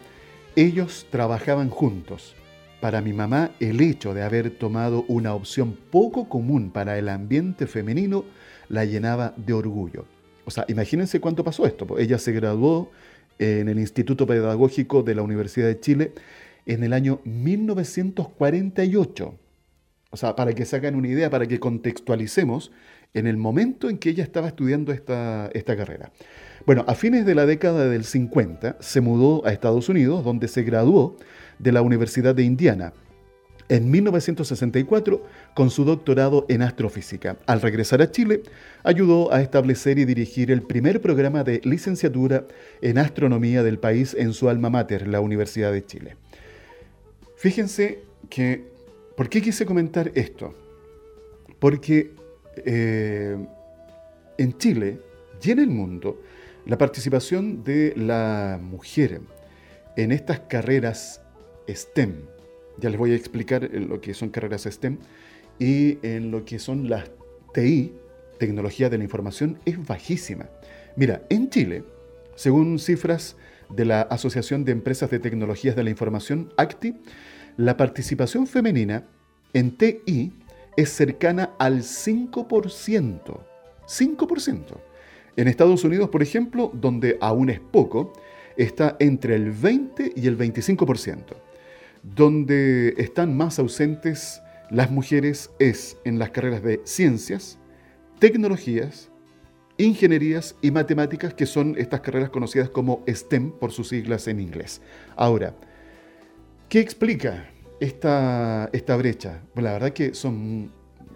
ellos 0.57 1.07
trabajaban 1.11 1.71
juntos. 1.71 2.35
Para 2.81 3.01
mi 3.03 3.13
mamá, 3.13 3.53
el 3.61 3.81
hecho 3.81 4.15
de 4.15 4.25
haber 4.25 4.51
tomado 4.51 5.05
una 5.07 5.33
opción 5.33 5.79
poco 5.93 6.29
común 6.29 6.73
para 6.73 6.99
el 6.99 7.09
ambiente 7.09 7.69
femenino 7.69 8.25
la 8.69 8.85
llenaba 8.85 9.33
de 9.37 9.53
orgullo. 9.53 10.07
O 10.45 10.51
sea, 10.51 10.65
imagínense 10.67 11.21
cuánto 11.21 11.45
pasó 11.45 11.65
esto. 11.65 11.97
Ella 11.97 12.19
se 12.19 12.33
graduó 12.33 12.91
en 13.39 13.69
el 13.69 13.79
Instituto 13.79 14.27
Pedagógico 14.27 15.05
de 15.05 15.15
la 15.15 15.23
Universidad 15.23 15.69
de 15.69 15.79
Chile 15.79 16.15
en 16.67 16.83
el 16.83 16.93
año 16.93 17.21
1948. 17.23 19.39
O 20.11 20.17
sea, 20.17 20.35
para 20.35 20.53
que 20.53 20.65
se 20.65 20.75
hagan 20.75 20.97
una 20.97 21.07
idea, 21.07 21.31
para 21.31 21.47
que 21.47 21.61
contextualicemos, 21.61 22.73
en 23.15 23.27
el 23.27 23.37
momento 23.37 23.91
en 23.91 23.99
que 23.99 24.11
ella 24.11 24.25
estaba 24.25 24.49
estudiando 24.49 24.93
esta, 24.93 25.51
esta 25.53 25.77
carrera. 25.77 26.13
Bueno, 26.65 26.85
a 26.87 26.95
fines 26.95 27.27
de 27.27 27.35
la 27.35 27.47
década 27.47 27.89
del 27.89 28.05
50 28.05 28.77
se 28.81 29.01
mudó 29.01 29.45
a 29.47 29.53
Estados 29.53 29.89
Unidos, 29.89 30.25
donde 30.25 30.49
se 30.49 30.63
graduó 30.63 31.17
de 31.59 31.73
la 31.73 31.83
Universidad 31.83 32.35
de 32.35 32.45
Indiana. 32.45 32.93
En 33.69 33.91
1964, 33.91 35.25
con 35.55 35.71
su 35.71 35.85
doctorado 35.85 36.47
en 36.49 36.63
astrofísica. 36.63 37.39
Al 37.47 37.63
regresar 37.63 38.03
a 38.03 38.11
Chile, 38.11 38.43
ayudó 38.83 39.33
a 39.33 39.41
establecer 39.41 39.99
y 39.99 40.05
dirigir 40.05 40.51
el 40.51 40.63
primer 40.63 41.01
programa 41.01 41.43
de 41.43 41.61
licenciatura 41.65 42.47
en 42.81 42.99
astronomía 42.99 43.63
del 43.63 43.79
país 43.79 44.15
en 44.19 44.35
su 44.35 44.49
alma 44.49 44.69
mater, 44.69 45.09
la 45.09 45.21
Universidad 45.21 45.73
de 45.73 45.85
Chile. 45.85 46.17
Fíjense 47.37 48.01
que, 48.29 48.65
¿por 49.17 49.29
qué 49.29 49.41
quise 49.41 49.65
comentar 49.65 50.13
esto? 50.15 50.55
Porque 51.59 52.11
eh, 52.57 53.37
en 54.39 54.59
Chile 54.59 55.01
y 55.43 55.51
en 55.51 55.59
el 55.59 55.69
mundo, 55.69 56.21
la 56.67 56.79
participación 56.79 57.65
de 57.65 57.93
la 57.97 58.59
mujer 58.63 59.21
en 59.97 60.13
estas 60.13 60.41
carreras 60.41 61.21
STEM, 61.69 62.15
ya 62.79 62.91
les 62.91 62.99
voy 62.99 63.13
a 63.13 63.17
explicar 63.17 63.69
lo 63.73 64.01
que 64.01 64.15
son 64.15 64.31
carreras 64.31 64.63
STEM, 64.63 64.99
y 65.59 65.99
en 66.03 66.31
lo 66.31 66.45
que 66.45 66.59
son 66.59 66.89
las 66.89 67.11
TI, 67.53 67.93
tecnología 68.39 68.89
de 68.91 68.99
la 68.99 69.05
información 69.05 69.59
es 69.65 69.85
bajísima. 69.87 70.49
Mira, 70.97 71.23
en 71.29 71.51
Chile, 71.51 71.85
según 72.35 72.79
cifras 72.79 73.37
de 73.69 73.85
la 73.85 74.03
Asociación 74.03 74.65
de 74.65 74.73
Empresas 74.73 75.11
de 75.11 75.19
Tecnologías 75.19 75.77
de 75.77 75.85
la 75.85 75.91
Información, 75.91 76.53
ACTI, 76.57 76.97
la 77.57 77.77
participación 77.77 78.47
femenina 78.47 79.05
en 79.53 79.77
TI 79.77 80.33
es 80.77 80.91
cercana 80.91 81.55
al 81.59 81.83
5%. 81.83 83.41
5%. 83.87 84.63
En 85.37 85.49
Estados 85.49 85.85
Unidos, 85.85 86.09
por 86.11 86.23
ejemplo, 86.23 86.71
donde 86.75 87.19
aún 87.21 87.51
es 87.51 87.61
poco, 87.61 88.13
está 88.57 88.97
entre 89.01 89.35
el 89.35 89.51
20 89.51 90.13
y 90.17 90.27
el 90.27 90.37
25%. 90.37 91.25
Donde 92.03 92.95
están 92.99 93.37
más 93.37 93.59
ausentes 93.59 94.43
las 94.71 94.91
mujeres 94.91 95.51
es 95.59 95.99
en 96.05 96.19
las 96.19 96.31
carreras 96.31 96.63
de 96.63 96.81
ciencias, 96.85 97.59
tecnologías, 98.19 99.11
ingenierías 99.77 100.55
y 100.63 100.71
matemáticas, 100.71 101.35
que 101.35 101.47
son 101.47 101.75
estas 101.79 102.01
carreras 102.01 102.31
conocidas 102.31 102.71
como 102.71 103.05
STEM 103.07 103.53
por 103.53 103.73
sus 103.73 103.89
siglas 103.89 104.29
en 104.29 104.41
inglés. 104.41 104.81
Ahora, 105.17 105.55
¿qué 106.69 106.81
explica 106.81 107.52
esta, 107.83 108.71
esta 108.73 108.97
brecha? 108.97 109.43
la 109.57 109.73
verdad 109.73 109.93
que 109.93 110.15
son, 110.15 110.71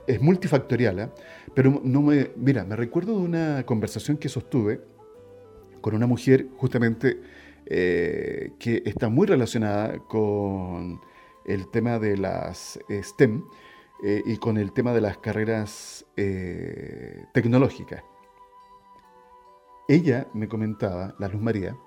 es 0.07 0.21
multifactorial, 0.21 0.99
¿eh? 0.99 1.09
pero 1.55 1.81
no 1.85 2.03
me, 2.03 2.33
mira, 2.37 2.65
me 2.65 2.75
recuerdo 2.75 3.19
de 3.19 3.25
una 3.25 3.65
conversación 3.65 4.17
que 4.17 4.29
sostuve 4.29 4.81
con 5.81 5.95
una 5.95 6.07
mujer 6.07 6.49
justamente 6.57 7.21
eh, 7.67 8.53
que 8.59 8.83
está 8.85 9.09
muy 9.09 9.29
relacionada 9.29 9.99
con 10.01 11.01
el 11.45 11.69
tema 11.69 12.01
de 12.01 12.17
las 12.17 12.81
eh, 12.89 13.03
STEM 13.03 13.45
y 14.27 14.37
con 14.37 14.59
el 14.59 14.73
tema 14.73 14.93
de 14.93 15.01
las 15.01 15.17
carreras 15.17 16.05
tecnológicas. 17.33 18.03
Ella 19.89 20.27
me 20.35 20.49
comentaba, 20.49 21.15
la 21.19 21.29
Luz 21.29 21.41
María, 21.41 21.79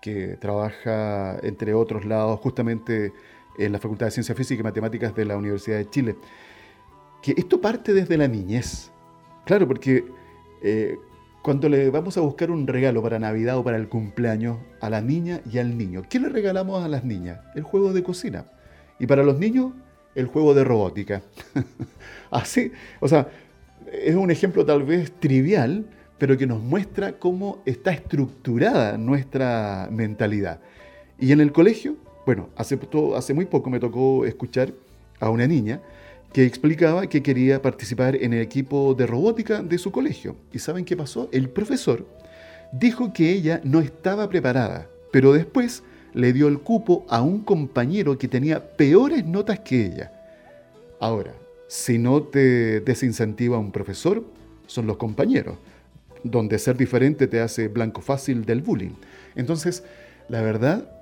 que 0.00 0.36
trabaja, 0.36 1.36
entre 1.42 1.74
otros 1.74 2.04
lados, 2.04 2.38
justamente 2.38 3.12
en 3.58 3.72
la 3.72 3.78
Facultad 3.78 4.06
de 4.06 4.12
Ciencias 4.12 4.36
Físicas 4.36 4.60
y 4.60 4.64
Matemáticas 4.64 5.14
de 5.14 5.24
la 5.24 5.36
Universidad 5.36 5.78
de 5.78 5.90
Chile, 5.90 6.16
que 7.22 7.34
esto 7.36 7.60
parte 7.60 7.92
desde 7.92 8.16
la 8.16 8.28
niñez. 8.28 8.90
Claro, 9.44 9.66
porque 9.66 10.04
eh, 10.62 10.96
cuando 11.42 11.68
le 11.68 11.90
vamos 11.90 12.16
a 12.16 12.20
buscar 12.20 12.50
un 12.50 12.66
regalo 12.66 13.02
para 13.02 13.18
Navidad 13.18 13.58
o 13.58 13.64
para 13.64 13.76
el 13.76 13.88
cumpleaños 13.88 14.58
a 14.80 14.90
la 14.90 15.00
niña 15.00 15.40
y 15.50 15.58
al 15.58 15.76
niño, 15.76 16.02
¿qué 16.08 16.20
le 16.20 16.28
regalamos 16.28 16.84
a 16.84 16.88
las 16.88 17.04
niñas? 17.04 17.40
El 17.54 17.62
juego 17.62 17.92
de 17.92 18.02
cocina. 18.02 18.46
Y 18.98 19.06
para 19.06 19.22
los 19.22 19.38
niños, 19.38 19.72
el 20.14 20.26
juego 20.26 20.54
de 20.54 20.64
robótica. 20.64 21.22
Así, 22.30 22.72
o 23.00 23.08
sea, 23.08 23.28
es 23.92 24.14
un 24.14 24.30
ejemplo 24.30 24.64
tal 24.66 24.82
vez 24.82 25.12
trivial, 25.12 25.86
pero 26.18 26.36
que 26.36 26.46
nos 26.46 26.62
muestra 26.62 27.12
cómo 27.12 27.62
está 27.64 27.92
estructurada 27.92 28.98
nuestra 28.98 29.88
mentalidad. 29.90 30.60
Y 31.18 31.32
en 31.32 31.40
el 31.40 31.52
colegio, 31.52 31.96
bueno, 32.28 32.50
hace, 32.56 32.78
hace 33.16 33.32
muy 33.32 33.46
poco 33.46 33.70
me 33.70 33.80
tocó 33.80 34.26
escuchar 34.26 34.74
a 35.18 35.30
una 35.30 35.46
niña 35.46 35.80
que 36.30 36.44
explicaba 36.44 37.06
que 37.06 37.22
quería 37.22 37.62
participar 37.62 38.16
en 38.16 38.34
el 38.34 38.42
equipo 38.42 38.92
de 38.92 39.06
robótica 39.06 39.62
de 39.62 39.78
su 39.78 39.90
colegio. 39.90 40.36
¿Y 40.52 40.58
saben 40.58 40.84
qué 40.84 40.94
pasó? 40.94 41.30
El 41.32 41.48
profesor 41.48 42.06
dijo 42.70 43.14
que 43.14 43.32
ella 43.32 43.62
no 43.64 43.80
estaba 43.80 44.28
preparada, 44.28 44.90
pero 45.10 45.32
después 45.32 45.82
le 46.12 46.34
dio 46.34 46.48
el 46.48 46.58
cupo 46.58 47.06
a 47.08 47.22
un 47.22 47.40
compañero 47.40 48.18
que 48.18 48.28
tenía 48.28 48.76
peores 48.76 49.24
notas 49.24 49.60
que 49.60 49.86
ella. 49.86 50.12
Ahora, 51.00 51.32
si 51.66 51.96
no 51.96 52.24
te 52.24 52.80
desincentiva 52.80 53.56
un 53.56 53.72
profesor, 53.72 54.22
son 54.66 54.86
los 54.86 54.98
compañeros 54.98 55.56
donde 56.24 56.58
ser 56.58 56.76
diferente 56.76 57.26
te 57.26 57.40
hace 57.40 57.68
blanco 57.68 58.02
fácil 58.02 58.44
del 58.44 58.60
bullying. 58.60 58.96
Entonces, 59.34 59.82
la 60.28 60.42
verdad, 60.42 60.97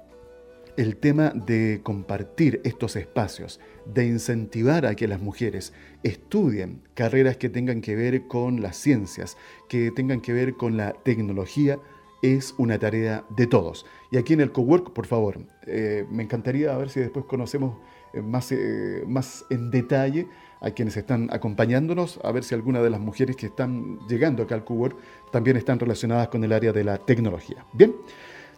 el 0.77 0.97
tema 0.97 1.31
de 1.31 1.81
compartir 1.83 2.61
estos 2.65 2.97
espacios, 2.97 3.61
de 3.87 4.07
incentivar 4.07 4.87
a 4.87 4.95
que 4.95 5.09
las 5.09 5.21
mujeres 5.21 5.73
estudien 6.03 6.83
carreras 6.95 7.37
que 7.37 7.49
tengan 7.49 7.81
que 7.81 7.97
ver 7.97 8.27
con 8.27 8.61
las 8.63 8.77
ciencias, 8.77 9.37
que 9.69 9.91
tengan 9.91 10.21
que 10.21 10.33
ver 10.33 10.55
con 10.55 10.77
la 10.77 10.93
tecnología, 10.93 11.79
es 12.23 12.55
una 12.59 12.79
tarea 12.79 13.25
de 13.37 13.47
todos. 13.47 13.87
Y 14.11 14.17
aquí 14.17 14.33
en 14.33 14.41
el 14.41 14.53
Cowork, 14.53 14.93
por 14.93 15.07
favor, 15.07 15.39
eh, 15.67 16.07
me 16.11 16.23
encantaría 16.23 16.77
ver 16.77 16.89
si 16.89 17.01
después 17.01 17.25
conocemos 17.27 17.79
eh, 18.15 18.23
más, 18.23 18.51
eh, 18.53 19.05
más 19.07 19.45
en 19.51 19.71
detalle 19.71 20.27
a 20.61 20.71
quienes 20.71 20.97
están 20.97 21.29
acompañándonos, 21.33 22.19
a 22.25 22.33
ver 22.33 22.43
si 22.43 22.55
alguna 22.55 22.81
de 22.83 22.91
las 22.91 23.01
mujeres 23.01 23.37
que 23.37 23.47
están 23.47 23.99
llegando 24.09 24.43
acá 24.43 24.55
al 24.55 24.65
Cowork 24.65 24.97
también 25.31 25.57
están 25.57 25.79
relacionadas 25.79 26.29
con 26.29 26.43
el 26.43 26.53
área 26.53 26.73
de 26.73 26.85
la 26.85 26.99
tecnología. 26.99 27.65
Bien, 27.73 27.95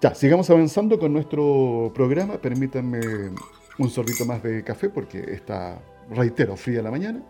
ya, 0.00 0.14
sigamos 0.14 0.48
avanzando 0.50 0.98
con 0.98 1.12
nuestro 1.12 1.90
programa. 1.94 2.38
Permítanme 2.38 3.00
un 3.78 3.90
sorbito 3.90 4.24
más 4.24 4.42
de 4.42 4.62
café 4.62 4.88
porque 4.88 5.18
está, 5.32 5.80
reitero, 6.10 6.56
fría 6.56 6.82
la 6.82 6.90
mañana. 6.90 7.22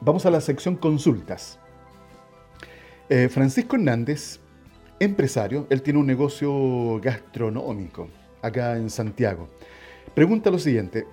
Vamos 0.00 0.24
a 0.26 0.30
la 0.30 0.40
sección 0.40 0.76
consultas. 0.76 1.58
Eh, 3.08 3.28
Francisco 3.28 3.76
Hernández, 3.76 4.40
empresario, 4.98 5.66
él 5.68 5.82
tiene 5.82 5.98
un 5.98 6.06
negocio 6.06 7.00
gastronómico 7.00 8.08
acá 8.40 8.76
en 8.76 8.88
Santiago. 8.88 9.48
Pregunta 10.14 10.50
lo 10.50 10.58
siguiente, 10.58 11.06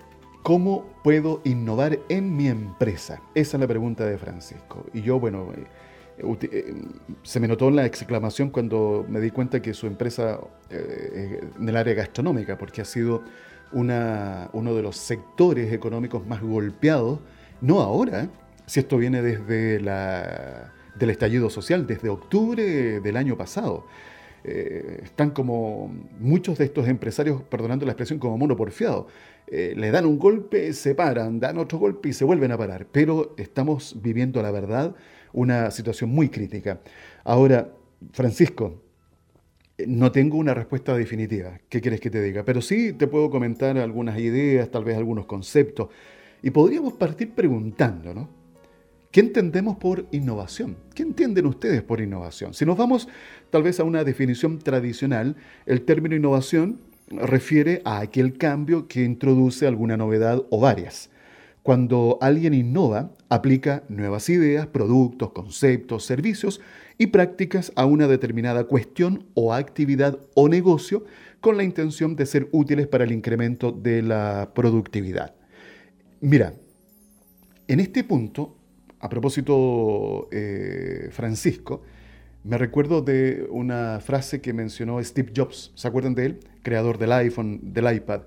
¿Cómo 0.47 0.85
puedo 1.03 1.41
innovar 1.43 1.99
en 2.07 2.37
mi 2.37 2.47
empresa? 2.47 3.21
Esa 3.35 3.57
es 3.57 3.59
la 3.59 3.67
pregunta 3.67 4.05
de 4.05 4.17
Francisco. 4.17 4.85
Y 4.93 5.01
yo, 5.01 5.19
bueno, 5.19 5.51
eh, 5.53 5.65
se 7.23 7.39
me 7.39 7.47
notó 7.47 7.69
la 7.69 7.85
exclamación 7.85 8.49
cuando 8.49 9.05
me 9.07 9.19
di 9.19 9.31
cuenta 9.31 9.61
que 9.61 9.73
su 9.73 9.87
empresa 9.87 10.39
eh, 10.69 11.41
en 11.59 11.69
el 11.69 11.75
área 11.75 11.93
gastronómica, 11.93 12.57
porque 12.57 12.81
ha 12.81 12.85
sido 12.85 13.23
uno 13.71 14.75
de 14.75 14.81
los 14.81 14.95
sectores 14.95 15.73
económicos 15.73 16.25
más 16.25 16.41
golpeados, 16.41 17.19
no 17.61 17.81
ahora, 17.81 18.29
si 18.65 18.79
esto 18.79 18.97
viene 18.97 19.21
desde 19.21 19.81
la, 19.81 20.73
del 20.95 21.09
estallido 21.09 21.49
social, 21.49 21.85
desde 21.85 22.09
octubre 22.09 23.01
del 23.01 23.17
año 23.17 23.37
pasado. 23.37 23.85
están 24.43 25.31
como 25.31 25.93
muchos 26.19 26.57
de 26.57 26.65
estos 26.65 26.87
empresarios, 26.87 27.41
perdonando 27.43 27.85
la 27.85 27.91
expresión, 27.91 28.19
como 28.19 28.37
monoporfiados. 28.37 29.07
Eh, 29.49 29.73
le 29.77 29.91
dan 29.91 30.05
un 30.05 30.19
golpe, 30.19 30.73
se 30.73 30.93
paran, 30.93 31.39
dan 31.39 31.57
otro 31.57 31.77
golpe 31.77 32.09
y 32.09 32.13
se 32.13 32.25
vuelven 32.25 32.51
a 32.51 32.57
parar. 32.57 32.85
Pero 32.91 33.33
estamos 33.37 33.95
viviendo, 34.01 34.41
la 34.41 34.51
verdad, 34.51 34.93
una 35.33 35.71
situación 35.71 36.09
muy 36.09 36.29
crítica. 36.29 36.79
Ahora, 37.23 37.69
Francisco, 38.11 38.81
no 39.85 40.11
tengo 40.11 40.37
una 40.37 40.53
respuesta 40.53 40.95
definitiva. 40.95 41.59
¿Qué 41.69 41.81
quieres 41.81 41.99
que 41.99 42.09
te 42.09 42.21
diga? 42.21 42.43
Pero 42.43 42.61
sí 42.61 42.93
te 42.93 43.07
puedo 43.07 43.29
comentar 43.29 43.77
algunas 43.77 44.17
ideas, 44.19 44.69
tal 44.71 44.83
vez 44.83 44.97
algunos 44.97 45.25
conceptos. 45.25 45.89
Y 46.41 46.51
podríamos 46.51 46.93
partir 46.93 47.31
preguntando, 47.31 48.13
¿no? 48.13 48.29
¿Qué 49.11 49.21
entendemos 49.21 49.77
por 49.77 50.05
innovación? 50.11 50.75
¿Qué 50.93 51.03
entienden 51.03 51.45
ustedes 51.45 51.81
por 51.81 52.01
innovación? 52.01 52.53
Si 52.53 52.65
nos 52.65 52.77
vamos 52.77 53.07
tal 53.49 53.63
vez 53.63 53.79
a 53.79 53.83
una 53.83 54.03
definición 54.03 54.59
tradicional, 54.59 55.35
el 55.65 55.83
término 55.83 56.15
innovación 56.15 56.81
refiere 57.09 57.81
a 57.85 57.99
aquel 57.99 58.37
cambio 58.37 58.87
que 58.87 59.03
introduce 59.03 59.65
alguna 59.65 59.97
novedad 59.97 60.43
o 60.49 60.59
varias. 60.59 61.09
Cuando 61.67 62.17
alguien 62.21 62.53
innova, 62.53 63.11
aplica 63.27 63.83
nuevas 63.89 64.29
ideas, 64.29 64.67
productos, 64.67 65.33
conceptos, 65.33 66.05
servicios 66.05 66.61
y 66.97 67.07
prácticas 67.07 67.73
a 67.75 67.85
una 67.85 68.07
determinada 68.07 68.63
cuestión 68.63 69.25
o 69.33 69.53
actividad 69.53 70.17
o 70.33 70.47
negocio 70.47 71.03
con 71.41 71.57
la 71.57 71.65
intención 71.65 72.15
de 72.15 72.25
ser 72.25 72.47
útiles 72.53 72.87
para 72.87 73.03
el 73.03 73.11
incremento 73.11 73.73
de 73.73 74.01
la 74.01 74.51
productividad. 74.55 75.35
Mira, 76.21 76.53
en 77.67 77.81
este 77.81 78.05
punto, 78.05 78.55
a 79.01 79.09
propósito, 79.09 80.29
eh, 80.31 81.09
Francisco, 81.11 81.81
me 82.45 82.57
recuerdo 82.57 83.01
de 83.01 83.45
una 83.51 83.99
frase 83.99 84.39
que 84.39 84.53
mencionó 84.53 85.03
Steve 85.03 85.33
Jobs, 85.35 85.73
¿se 85.75 85.85
acuerdan 85.85 86.15
de 86.15 86.27
él? 86.27 86.39
Creador 86.61 86.97
del 86.97 87.11
iPhone, 87.11 87.59
del 87.61 87.93
iPad. 87.93 88.21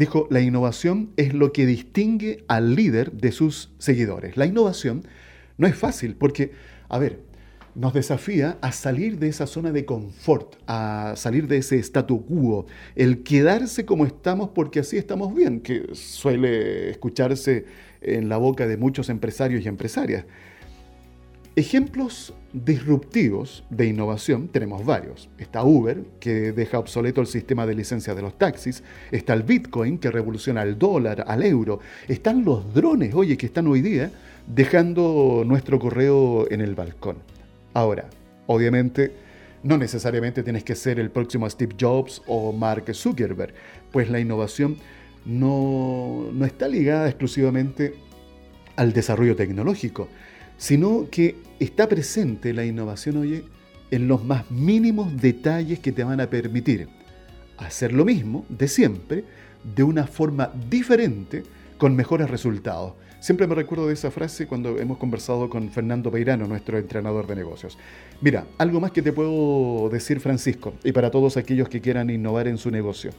Dijo, 0.00 0.26
la 0.30 0.40
innovación 0.40 1.10
es 1.18 1.34
lo 1.34 1.52
que 1.52 1.66
distingue 1.66 2.42
al 2.48 2.74
líder 2.74 3.12
de 3.12 3.32
sus 3.32 3.70
seguidores. 3.76 4.38
La 4.38 4.46
innovación 4.46 5.02
no 5.58 5.66
es 5.66 5.76
fácil 5.76 6.16
porque, 6.16 6.52
a 6.88 6.98
ver, 6.98 7.20
nos 7.74 7.92
desafía 7.92 8.56
a 8.62 8.72
salir 8.72 9.18
de 9.18 9.28
esa 9.28 9.46
zona 9.46 9.72
de 9.72 9.84
confort, 9.84 10.56
a 10.66 11.12
salir 11.16 11.48
de 11.48 11.58
ese 11.58 11.78
statu 11.80 12.24
quo, 12.24 12.64
el 12.96 13.22
quedarse 13.22 13.84
como 13.84 14.06
estamos 14.06 14.48
porque 14.54 14.80
así 14.80 14.96
estamos 14.96 15.34
bien, 15.34 15.60
que 15.60 15.90
suele 15.92 16.88
escucharse 16.88 17.66
en 18.00 18.30
la 18.30 18.38
boca 18.38 18.66
de 18.66 18.78
muchos 18.78 19.10
empresarios 19.10 19.66
y 19.66 19.68
empresarias. 19.68 20.24
Ejemplos 21.56 22.32
disruptivos 22.52 23.64
de 23.70 23.86
innovación 23.86 24.48
tenemos 24.48 24.84
varios. 24.84 25.28
Está 25.36 25.64
Uber, 25.64 26.04
que 26.20 26.52
deja 26.52 26.78
obsoleto 26.78 27.20
el 27.20 27.26
sistema 27.26 27.66
de 27.66 27.74
licencia 27.74 28.14
de 28.14 28.22
los 28.22 28.38
taxis. 28.38 28.84
Está 29.10 29.34
el 29.34 29.42
Bitcoin, 29.42 29.98
que 29.98 30.12
revoluciona 30.12 30.62
el 30.62 30.78
dólar, 30.78 31.24
al 31.26 31.42
euro. 31.42 31.80
Están 32.06 32.44
los 32.44 32.72
drones, 32.72 33.14
oye, 33.14 33.36
que 33.36 33.46
están 33.46 33.66
hoy 33.66 33.82
día 33.82 34.12
dejando 34.46 35.42
nuestro 35.44 35.80
correo 35.80 36.48
en 36.50 36.60
el 36.60 36.76
balcón. 36.76 37.16
Ahora, 37.74 38.08
obviamente, 38.46 39.12
no 39.64 39.76
necesariamente 39.76 40.44
tienes 40.44 40.62
que 40.62 40.76
ser 40.76 41.00
el 41.00 41.10
próximo 41.10 41.50
Steve 41.50 41.74
Jobs 41.78 42.22
o 42.26 42.52
Mark 42.52 42.94
Zuckerberg, 42.94 43.54
pues 43.90 44.08
la 44.08 44.20
innovación 44.20 44.76
no, 45.26 46.30
no 46.32 46.44
está 46.44 46.68
ligada 46.68 47.08
exclusivamente 47.08 47.94
al 48.76 48.92
desarrollo 48.92 49.36
tecnológico, 49.36 50.08
sino 50.60 51.08
que 51.10 51.36
está 51.58 51.88
presente 51.88 52.52
la 52.52 52.66
innovación, 52.66 53.16
oye, 53.16 53.44
en 53.90 54.08
los 54.08 54.22
más 54.26 54.50
mínimos 54.50 55.16
detalles 55.18 55.80
que 55.80 55.90
te 55.90 56.04
van 56.04 56.20
a 56.20 56.28
permitir 56.28 56.86
hacer 57.56 57.94
lo 57.94 58.04
mismo 58.04 58.44
de 58.50 58.68
siempre, 58.68 59.24
de 59.74 59.82
una 59.82 60.06
forma 60.06 60.52
diferente, 60.68 61.44
con 61.78 61.96
mejores 61.96 62.28
resultados. 62.28 62.92
Siempre 63.20 63.46
me 63.46 63.54
recuerdo 63.54 63.86
de 63.86 63.94
esa 63.94 64.10
frase 64.10 64.46
cuando 64.46 64.78
hemos 64.78 64.98
conversado 64.98 65.48
con 65.48 65.70
Fernando 65.70 66.10
Peirano, 66.10 66.46
nuestro 66.46 66.76
entrenador 66.76 67.26
de 67.26 67.36
negocios. 67.36 67.78
Mira, 68.20 68.44
algo 68.58 68.80
más 68.80 68.90
que 68.90 69.00
te 69.00 69.14
puedo 69.14 69.88
decir, 69.88 70.20
Francisco, 70.20 70.74
y 70.84 70.92
para 70.92 71.10
todos 71.10 71.38
aquellos 71.38 71.70
que 71.70 71.80
quieran 71.80 72.10
innovar 72.10 72.48
en 72.48 72.58
su 72.58 72.70
negocio. 72.70 73.12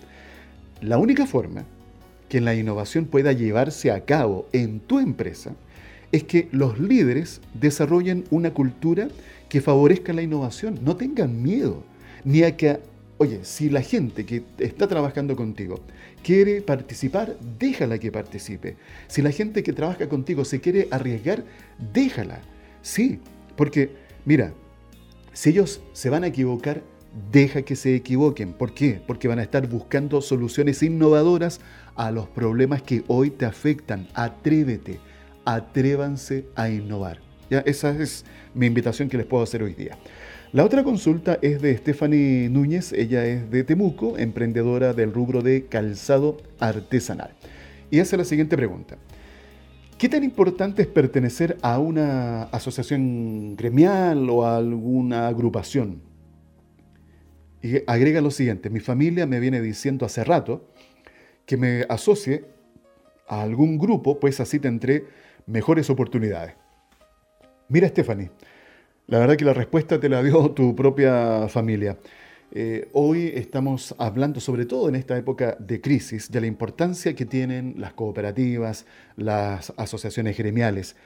La 0.79 0.99
única 0.99 1.25
forma 1.25 1.63
que 2.29 2.39
la 2.39 2.53
innovación 2.53 3.05
pueda 3.05 3.31
llevarse 3.31 3.89
a 3.89 4.05
cabo 4.05 4.47
en 4.53 4.79
tu 4.79 4.99
empresa 4.99 5.55
es 6.11 6.23
que 6.23 6.47
los 6.51 6.79
líderes 6.79 7.41
desarrollen 7.53 8.25
una 8.29 8.53
cultura 8.53 9.07
que 9.49 9.61
favorezca 9.61 10.13
la 10.13 10.21
innovación. 10.21 10.79
No 10.83 10.95
tengan 10.95 11.41
miedo, 11.41 11.83
ni 12.23 12.43
a 12.43 12.55
que, 12.55 12.79
oye, 13.17 13.39
si 13.43 13.69
la 13.69 13.81
gente 13.81 14.25
que 14.25 14.43
está 14.57 14.87
trabajando 14.87 15.35
contigo 15.35 15.79
quiere 16.23 16.61
participar, 16.61 17.37
déjala 17.59 17.97
que 17.97 18.11
participe. 18.11 18.77
Si 19.07 19.21
la 19.21 19.31
gente 19.31 19.63
que 19.63 19.73
trabaja 19.73 20.07
contigo 20.07 20.45
se 20.45 20.61
quiere 20.61 20.87
arriesgar, 20.91 21.43
déjala. 21.93 22.41
Sí, 22.81 23.19
porque, 23.55 23.91
mira, 24.25 24.53
si 25.33 25.51
ellos 25.51 25.81
se 25.93 26.09
van 26.09 26.23
a 26.23 26.27
equivocar, 26.27 26.81
deja 27.31 27.61
que 27.61 27.75
se 27.75 27.95
equivoquen. 27.95 28.53
¿Por 28.53 28.73
qué? 28.73 29.01
Porque 29.05 29.27
van 29.27 29.39
a 29.39 29.43
estar 29.43 29.67
buscando 29.67 30.21
soluciones 30.21 30.81
innovadoras 30.83 31.59
a 31.95 32.11
los 32.11 32.27
problemas 32.27 32.81
que 32.81 33.03
hoy 33.07 33.29
te 33.29 33.45
afectan. 33.45 34.07
Atrévete, 34.13 34.99
atrévanse 35.45 36.45
a 36.55 36.69
innovar. 36.69 37.19
¿Ya? 37.49 37.59
Esa 37.59 37.91
es 37.91 38.25
mi 38.53 38.67
invitación 38.67 39.09
que 39.09 39.17
les 39.17 39.25
puedo 39.25 39.43
hacer 39.43 39.61
hoy 39.63 39.73
día. 39.73 39.97
La 40.53 40.65
otra 40.65 40.83
consulta 40.83 41.39
es 41.41 41.61
de 41.61 41.77
Stephanie 41.77 42.49
Núñez, 42.49 42.91
ella 42.91 43.25
es 43.25 43.49
de 43.49 43.63
Temuco, 43.63 44.17
emprendedora 44.17 44.93
del 44.93 45.13
rubro 45.13 45.41
de 45.41 45.65
calzado 45.67 46.37
artesanal. 46.59 47.31
Y 47.89 47.99
hace 47.99 48.17
la 48.17 48.25
siguiente 48.25 48.57
pregunta. 48.57 48.97
¿Qué 49.97 50.09
tan 50.09 50.23
importante 50.23 50.81
es 50.81 50.87
pertenecer 50.87 51.57
a 51.61 51.77
una 51.77 52.43
asociación 52.43 53.55
gremial 53.55 54.29
o 54.29 54.45
a 54.45 54.57
alguna 54.57 55.27
agrupación? 55.27 56.01
Y 57.61 57.77
agrega 57.87 58.19
lo 58.19 58.31
siguiente, 58.31 58.69
mi 58.69 58.79
familia 58.79 59.27
me 59.27 59.39
viene 59.39 59.61
diciendo 59.61 60.05
hace 60.05 60.23
rato 60.23 60.67
que 61.45 61.55
me 61.55 61.85
asocie 61.87 62.45
a 63.27 63.41
algún 63.41 63.77
grupo, 63.77 64.19
pues 64.19 64.39
así 64.39 64.59
tendré 64.59 65.05
mejores 65.47 65.89
oportunidades. 65.89 66.55
Mira, 67.69 67.87
Stephanie, 67.87 68.31
la 69.07 69.19
verdad 69.19 69.35
que 69.35 69.45
la 69.45 69.53
respuesta 69.53 69.99
te 69.99 70.09
la 70.09 70.21
dio 70.23 70.51
tu 70.55 70.75
propia 70.75 71.47
familia. 71.47 71.97
Eh, 72.53 72.89
hoy 72.91 73.31
estamos 73.33 73.95
hablando, 73.97 74.41
sobre 74.41 74.65
todo 74.65 74.89
en 74.89 74.95
esta 74.95 75.17
época 75.17 75.55
de 75.57 75.79
crisis, 75.79 76.29
de 76.29 76.41
la 76.41 76.47
importancia 76.47 77.15
que 77.15 77.25
tienen 77.25 77.75
las 77.77 77.93
cooperativas, 77.93 78.85
las 79.15 79.73
asociaciones 79.77 80.37
gremiales. 80.37 80.97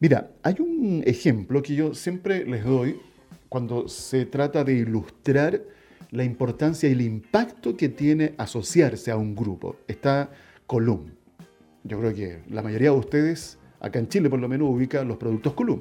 Mira, 0.00 0.30
hay 0.42 0.56
un 0.60 1.02
ejemplo 1.06 1.62
que 1.62 1.74
yo 1.74 1.94
siempre 1.94 2.46
les 2.46 2.64
doy 2.64 2.98
cuando 3.50 3.86
se 3.86 4.26
trata 4.26 4.64
de 4.64 4.74
ilustrar 4.74 5.60
la 6.10 6.24
importancia 6.24 6.88
y 6.88 6.92
el 6.92 7.02
impacto 7.02 7.76
que 7.76 7.88
tiene 7.88 8.34
asociarse 8.38 9.10
a 9.10 9.16
un 9.16 9.34
grupo. 9.34 9.76
Está 9.86 10.30
Colum. 10.66 11.10
Yo 11.82 12.00
creo 12.00 12.14
que 12.14 12.38
la 12.48 12.62
mayoría 12.62 12.90
de 12.90 12.96
ustedes, 12.96 13.58
acá 13.84 13.98
en 13.98 14.08
Chile 14.08 14.30
por 14.30 14.40
lo 14.40 14.48
menos, 14.48 14.68
ubica 14.70 15.04
los 15.04 15.16
productos 15.16 15.52
Colum. 15.52 15.80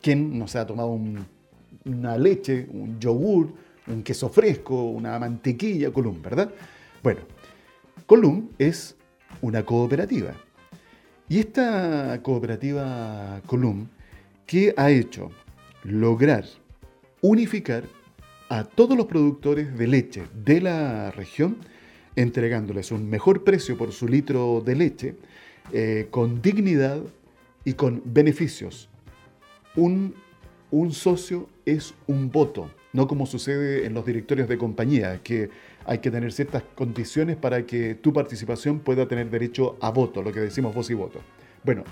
¿Quién 0.00 0.38
no 0.38 0.46
se 0.46 0.58
ha 0.58 0.66
tomado 0.66 0.98
una 1.84 2.16
leche, 2.16 2.66
un 2.70 2.98
yogur, 3.00 3.52
un 3.88 4.02
queso 4.02 4.28
fresco, 4.28 4.84
una 4.84 5.18
mantequilla 5.18 5.90
Column, 5.90 6.22
verdad? 6.22 6.50
Bueno, 7.02 7.20
Column 8.06 8.50
es 8.58 8.96
una 9.40 9.64
cooperativa. 9.64 10.32
Y 11.28 11.40
esta 11.40 12.20
cooperativa 12.22 13.40
Column, 13.46 13.88
¿qué 14.46 14.72
ha 14.76 14.90
hecho? 14.90 15.30
Lograr 15.82 16.44
unificar 17.20 17.84
a 18.48 18.62
todos 18.62 18.96
los 18.96 19.06
productores 19.06 19.76
de 19.76 19.86
leche 19.88 20.22
de 20.44 20.60
la 20.60 21.10
región, 21.10 21.56
entregándoles 22.14 22.92
un 22.92 23.08
mejor 23.10 23.42
precio 23.42 23.76
por 23.76 23.92
su 23.92 24.06
litro 24.06 24.62
de 24.64 24.76
leche, 24.76 25.16
eh, 25.72 26.08
con 26.10 26.42
dignidad 26.42 27.00
y 27.64 27.74
con 27.74 28.02
beneficios 28.04 28.88
un, 29.76 30.14
socio 30.92 31.48
es 31.64 31.94
un 32.06 32.30
voto, 32.30 32.70
no 32.92 33.06
como 33.06 33.26
sucede 33.26 33.86
en 33.86 33.94
los 33.94 34.04
directorios 34.04 34.48
de 34.48 34.58
compañía, 34.58 35.20
que 35.22 35.50
hay 35.84 35.98
que 35.98 36.10
tener 36.10 36.32
ciertas 36.32 36.62
condiciones 36.74 37.36
para 37.36 37.64
que 37.64 37.94
tu 37.94 38.12
participación 38.12 38.80
pueda 38.80 39.06
tener 39.06 39.30
derecho 39.30 39.76
a 39.80 39.90
voto, 39.90 40.22
lo 40.22 40.32
que 40.32 40.40
decimos 40.40 40.74
voz 40.74 40.90
y 40.90 40.94
voto. 40.94 41.20
Bueno, 41.62 41.84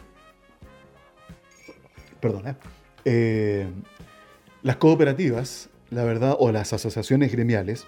perdona. 2.20 2.56
Eh, 3.04 3.66
las 4.62 4.76
cooperativas, 4.76 5.68
la 5.90 6.04
verdad, 6.04 6.36
o 6.38 6.50
las 6.50 6.72
asociaciones 6.72 7.30
gremiales, 7.30 7.86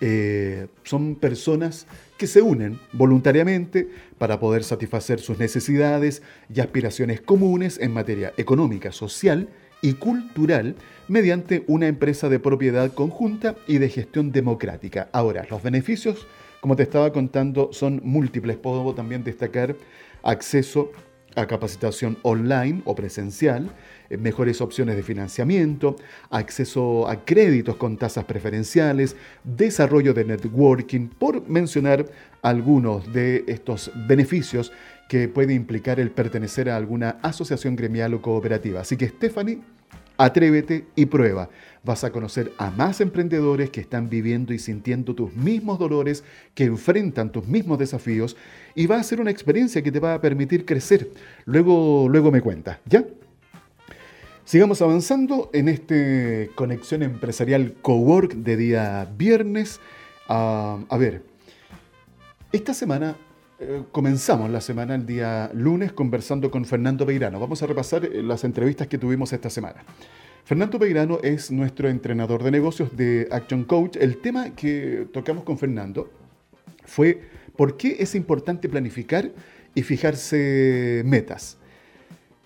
eh, 0.00 0.66
son 0.82 1.14
personas 1.16 1.86
que 2.16 2.26
se 2.26 2.42
unen 2.42 2.78
voluntariamente 2.92 3.88
para 4.18 4.38
poder 4.38 4.64
satisfacer 4.64 5.20
sus 5.20 5.38
necesidades 5.38 6.22
y 6.52 6.60
aspiraciones 6.60 7.20
comunes 7.20 7.78
en 7.80 7.92
materia 7.92 8.32
económica, 8.36 8.92
social 8.92 9.48
y 9.82 9.94
cultural 9.94 10.76
mediante 11.08 11.64
una 11.66 11.86
empresa 11.86 12.28
de 12.28 12.38
propiedad 12.38 12.92
conjunta 12.92 13.56
y 13.66 13.78
de 13.78 13.88
gestión 13.88 14.32
democrática. 14.32 15.08
Ahora, 15.12 15.46
los 15.50 15.62
beneficios, 15.62 16.26
como 16.60 16.76
te 16.76 16.84
estaba 16.84 17.12
contando, 17.12 17.70
son 17.72 18.00
múltiples. 18.02 18.56
Puedo 18.56 18.94
también 18.94 19.24
destacar 19.24 19.76
acceso 20.22 20.90
a 21.36 21.46
capacitación 21.46 22.16
online 22.22 22.82
o 22.84 22.94
presencial, 22.94 23.70
mejores 24.10 24.60
opciones 24.60 24.96
de 24.96 25.02
financiamiento, 25.02 25.96
acceso 26.30 27.08
a 27.08 27.24
créditos 27.24 27.76
con 27.76 27.96
tasas 27.96 28.24
preferenciales, 28.24 29.16
desarrollo 29.42 30.14
de 30.14 30.24
networking, 30.24 31.08
por 31.08 31.48
mencionar 31.48 32.06
algunos 32.42 33.12
de 33.12 33.44
estos 33.46 33.90
beneficios 34.06 34.72
que 35.08 35.28
puede 35.28 35.54
implicar 35.54 36.00
el 36.00 36.10
pertenecer 36.10 36.70
a 36.70 36.76
alguna 36.76 37.18
asociación 37.22 37.76
gremial 37.76 38.14
o 38.14 38.22
cooperativa. 38.22 38.80
Así 38.80 38.96
que 38.96 39.08
Stephanie, 39.08 39.60
atrévete 40.16 40.86
y 40.94 41.06
prueba. 41.06 41.50
Vas 41.82 42.04
a 42.04 42.10
conocer 42.10 42.52
a 42.58 42.70
más 42.70 43.00
emprendedores 43.00 43.70
que 43.70 43.80
están 43.80 44.08
viviendo 44.08 44.52
y 44.54 44.58
sintiendo 44.58 45.14
tus 45.14 45.34
mismos 45.34 45.78
dolores, 45.78 46.24
que 46.54 46.64
enfrentan 46.64 47.30
tus 47.30 47.46
mismos 47.46 47.78
desafíos 47.78 48.36
y 48.74 48.86
va 48.86 48.96
a 48.96 49.02
ser 49.02 49.20
una 49.20 49.30
experiencia 49.30 49.82
que 49.82 49.92
te 49.92 50.00
va 50.00 50.14
a 50.14 50.20
permitir 50.20 50.64
crecer. 50.64 51.10
Luego, 51.44 52.08
luego 52.08 52.30
me 52.30 52.40
cuentas, 52.40 52.78
¿ya? 52.86 53.04
Sigamos 54.46 54.82
avanzando 54.82 55.48
en 55.54 55.70
este 55.70 56.50
Conexión 56.54 57.02
Empresarial 57.02 57.72
Cowork 57.80 58.34
de 58.34 58.58
día 58.58 59.10
viernes. 59.16 59.80
Ah, 60.28 60.80
a 60.90 60.98
ver, 60.98 61.22
esta 62.52 62.74
semana 62.74 63.16
eh, 63.58 63.84
comenzamos 63.90 64.50
la 64.50 64.60
semana 64.60 64.96
el 64.96 65.06
día 65.06 65.50
lunes 65.54 65.94
conversando 65.94 66.50
con 66.50 66.66
Fernando 66.66 67.06
Peirano. 67.06 67.40
Vamos 67.40 67.62
a 67.62 67.66
repasar 67.66 68.04
eh, 68.04 68.22
las 68.22 68.44
entrevistas 68.44 68.86
que 68.86 68.98
tuvimos 68.98 69.32
esta 69.32 69.48
semana. 69.48 69.82
Fernando 70.44 70.78
Peirano 70.78 71.20
es 71.22 71.50
nuestro 71.50 71.88
entrenador 71.88 72.42
de 72.42 72.50
negocios 72.50 72.94
de 72.94 73.26
Action 73.30 73.64
Coach. 73.64 73.96
El 73.96 74.18
tema 74.18 74.50
que 74.50 75.08
tocamos 75.10 75.44
con 75.44 75.56
Fernando 75.56 76.10
fue 76.84 77.18
por 77.56 77.78
qué 77.78 77.96
es 77.98 78.14
importante 78.14 78.68
planificar 78.68 79.30
y 79.74 79.82
fijarse 79.82 81.00
metas. 81.06 81.56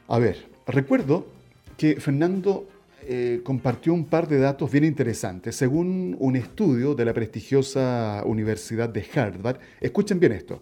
A 0.07 0.21
ver, 0.21 0.47
recuerdo 0.65 1.38
que 1.79 2.01
Fernando 2.01 2.69
eh, 3.07 3.41
compartió 3.45 3.95
un 3.95 4.05
par 4.05 4.29
de 4.29 4.39
datos 4.39 4.71
bien 4.71 4.85
interesantes. 4.85 5.57
Según 5.57 6.17
un 6.19 6.37
estudio 6.37 6.95
de 6.95 7.05
la 7.05 7.15
prestigiosa 7.15 8.23
Universidad 8.27 8.89
de 8.89 9.07
Harvard, 9.15 9.61
escuchen 9.81 10.19
bien 10.21 10.33
esto, 10.33 10.61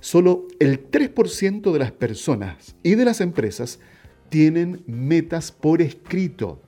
solo 0.00 0.48
el 0.58 0.90
3% 0.90 1.72
de 1.72 1.78
las 1.78 1.92
personas 1.92 2.74
y 2.82 2.96
de 2.96 3.04
las 3.04 3.20
empresas 3.20 3.78
tienen 4.28 4.82
metas 4.86 5.52
por 5.52 5.80
escrito. 5.80 6.60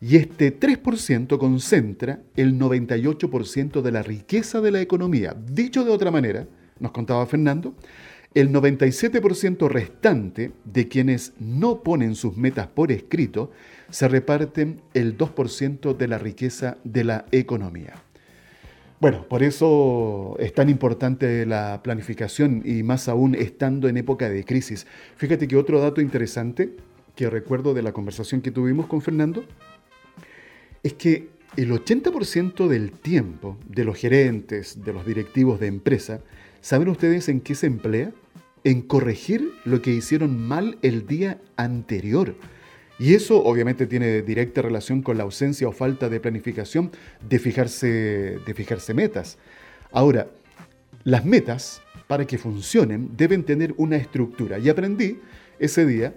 Y 0.00 0.16
este 0.16 0.58
3% 0.58 1.38
concentra 1.38 2.20
el 2.34 2.58
98% 2.58 3.80
de 3.80 3.92
la 3.92 4.02
riqueza 4.02 4.60
de 4.60 4.72
la 4.72 4.80
economía. 4.80 5.34
Dicho 5.50 5.84
de 5.84 5.90
otra 5.90 6.10
manera, 6.10 6.46
nos 6.80 6.90
contaba 6.90 7.24
Fernando, 7.26 7.74
el 8.36 8.52
97% 8.52 9.66
restante 9.66 10.52
de 10.66 10.88
quienes 10.88 11.32
no 11.40 11.82
ponen 11.82 12.14
sus 12.14 12.36
metas 12.36 12.66
por 12.66 12.92
escrito 12.92 13.50
se 13.88 14.08
reparten 14.08 14.82
el 14.92 15.16
2% 15.16 15.96
de 15.96 16.06
la 16.06 16.18
riqueza 16.18 16.76
de 16.84 17.04
la 17.04 17.24
economía. 17.32 17.94
Bueno, 19.00 19.26
por 19.26 19.42
eso 19.42 20.36
es 20.38 20.52
tan 20.52 20.68
importante 20.68 21.46
la 21.46 21.80
planificación 21.82 22.60
y 22.62 22.82
más 22.82 23.08
aún 23.08 23.34
estando 23.34 23.88
en 23.88 23.96
época 23.96 24.28
de 24.28 24.44
crisis. 24.44 24.86
Fíjate 25.16 25.48
que 25.48 25.56
otro 25.56 25.80
dato 25.80 26.02
interesante 26.02 26.76
que 27.14 27.30
recuerdo 27.30 27.72
de 27.72 27.82
la 27.82 27.92
conversación 27.92 28.42
que 28.42 28.50
tuvimos 28.50 28.84
con 28.84 29.00
Fernando 29.00 29.46
es 30.82 30.92
que 30.92 31.30
el 31.56 31.72
80% 31.72 32.68
del 32.68 32.92
tiempo 32.92 33.56
de 33.66 33.84
los 33.84 33.96
gerentes, 33.96 34.84
de 34.84 34.92
los 34.92 35.06
directivos 35.06 35.58
de 35.58 35.68
empresa, 35.68 36.20
¿saben 36.60 36.88
ustedes 36.88 37.30
en 37.30 37.40
qué 37.40 37.54
se 37.54 37.66
emplea? 37.66 38.12
En 38.66 38.82
corregir 38.82 39.52
lo 39.64 39.80
que 39.80 39.92
hicieron 39.92 40.44
mal 40.44 40.76
el 40.82 41.06
día 41.06 41.40
anterior. 41.54 42.34
Y 42.98 43.14
eso 43.14 43.40
obviamente 43.44 43.86
tiene 43.86 44.22
directa 44.22 44.60
relación 44.60 45.02
con 45.02 45.18
la 45.18 45.22
ausencia 45.22 45.68
o 45.68 45.72
falta 45.72 46.08
de 46.08 46.18
planificación 46.18 46.90
de 47.28 47.38
fijarse, 47.38 48.40
de 48.44 48.54
fijarse 48.54 48.92
metas. 48.92 49.38
Ahora, 49.92 50.26
las 51.04 51.24
metas, 51.24 51.80
para 52.08 52.26
que 52.26 52.38
funcionen, 52.38 53.16
deben 53.16 53.44
tener 53.44 53.72
una 53.76 53.98
estructura. 53.98 54.58
Y 54.58 54.68
aprendí 54.68 55.20
ese 55.60 55.86
día 55.86 56.14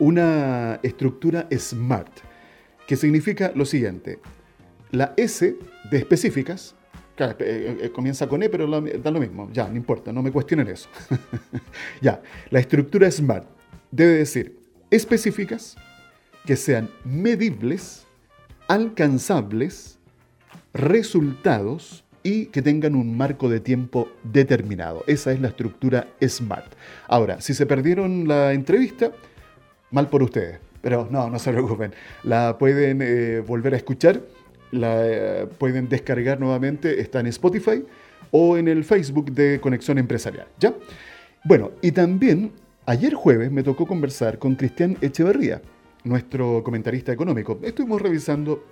una 0.00 0.80
estructura 0.82 1.46
SMART, 1.56 2.18
que 2.88 2.96
significa 2.96 3.52
lo 3.54 3.64
siguiente. 3.64 4.18
La 4.90 5.14
S 5.16 5.56
de 5.88 5.98
específicas, 5.98 6.74
eh, 7.18 7.78
eh, 7.82 7.90
comienza 7.90 8.26
con 8.26 8.42
E, 8.42 8.48
pero 8.48 8.68
da 8.68 9.10
lo 9.10 9.20
mismo. 9.20 9.48
Ya, 9.52 9.68
no 9.68 9.76
importa, 9.76 10.12
no 10.12 10.22
me 10.22 10.32
cuestionen 10.32 10.68
eso. 10.68 10.88
ya, 12.00 12.20
la 12.50 12.60
estructura 12.60 13.10
SMART 13.10 13.46
debe 13.90 14.14
decir 14.14 14.58
específicas, 14.90 15.76
que 16.44 16.56
sean 16.56 16.90
medibles, 17.04 18.06
alcanzables, 18.68 19.98
resultados 20.72 22.04
y 22.22 22.46
que 22.46 22.62
tengan 22.62 22.94
un 22.94 23.16
marco 23.16 23.48
de 23.48 23.60
tiempo 23.60 24.08
determinado. 24.22 25.04
Esa 25.06 25.32
es 25.32 25.40
la 25.40 25.48
estructura 25.48 26.08
SMART. 26.20 26.74
Ahora, 27.08 27.40
si 27.40 27.54
se 27.54 27.66
perdieron 27.66 28.28
la 28.28 28.52
entrevista, 28.52 29.12
mal 29.90 30.08
por 30.08 30.22
ustedes, 30.22 30.58
pero 30.80 31.08
no, 31.10 31.30
no 31.30 31.38
se 31.38 31.50
preocupen. 31.52 31.92
La 32.22 32.58
pueden 32.58 33.00
eh, 33.02 33.40
volver 33.46 33.74
a 33.74 33.76
escuchar, 33.76 34.20
la 34.74 35.06
eh, 35.06 35.46
pueden 35.58 35.88
descargar 35.88 36.40
nuevamente, 36.40 37.00
está 37.00 37.20
en 37.20 37.28
Spotify 37.28 37.84
o 38.30 38.56
en 38.56 38.68
el 38.68 38.84
Facebook 38.84 39.32
de 39.32 39.60
Conexión 39.60 39.98
Empresarial. 39.98 40.46
¿Ya? 40.58 40.74
Bueno, 41.44 41.72
y 41.82 41.92
también 41.92 42.52
Ayer 42.86 43.14
jueves 43.14 43.50
me 43.50 43.62
tocó 43.62 43.86
conversar 43.86 44.38
con 44.38 44.56
Cristian 44.56 44.98
Echeverría, 45.00 45.62
nuestro 46.04 46.62
comentarista 46.62 47.12
económico. 47.12 47.58
Estuvimos 47.62 48.02
revisando 48.02 48.62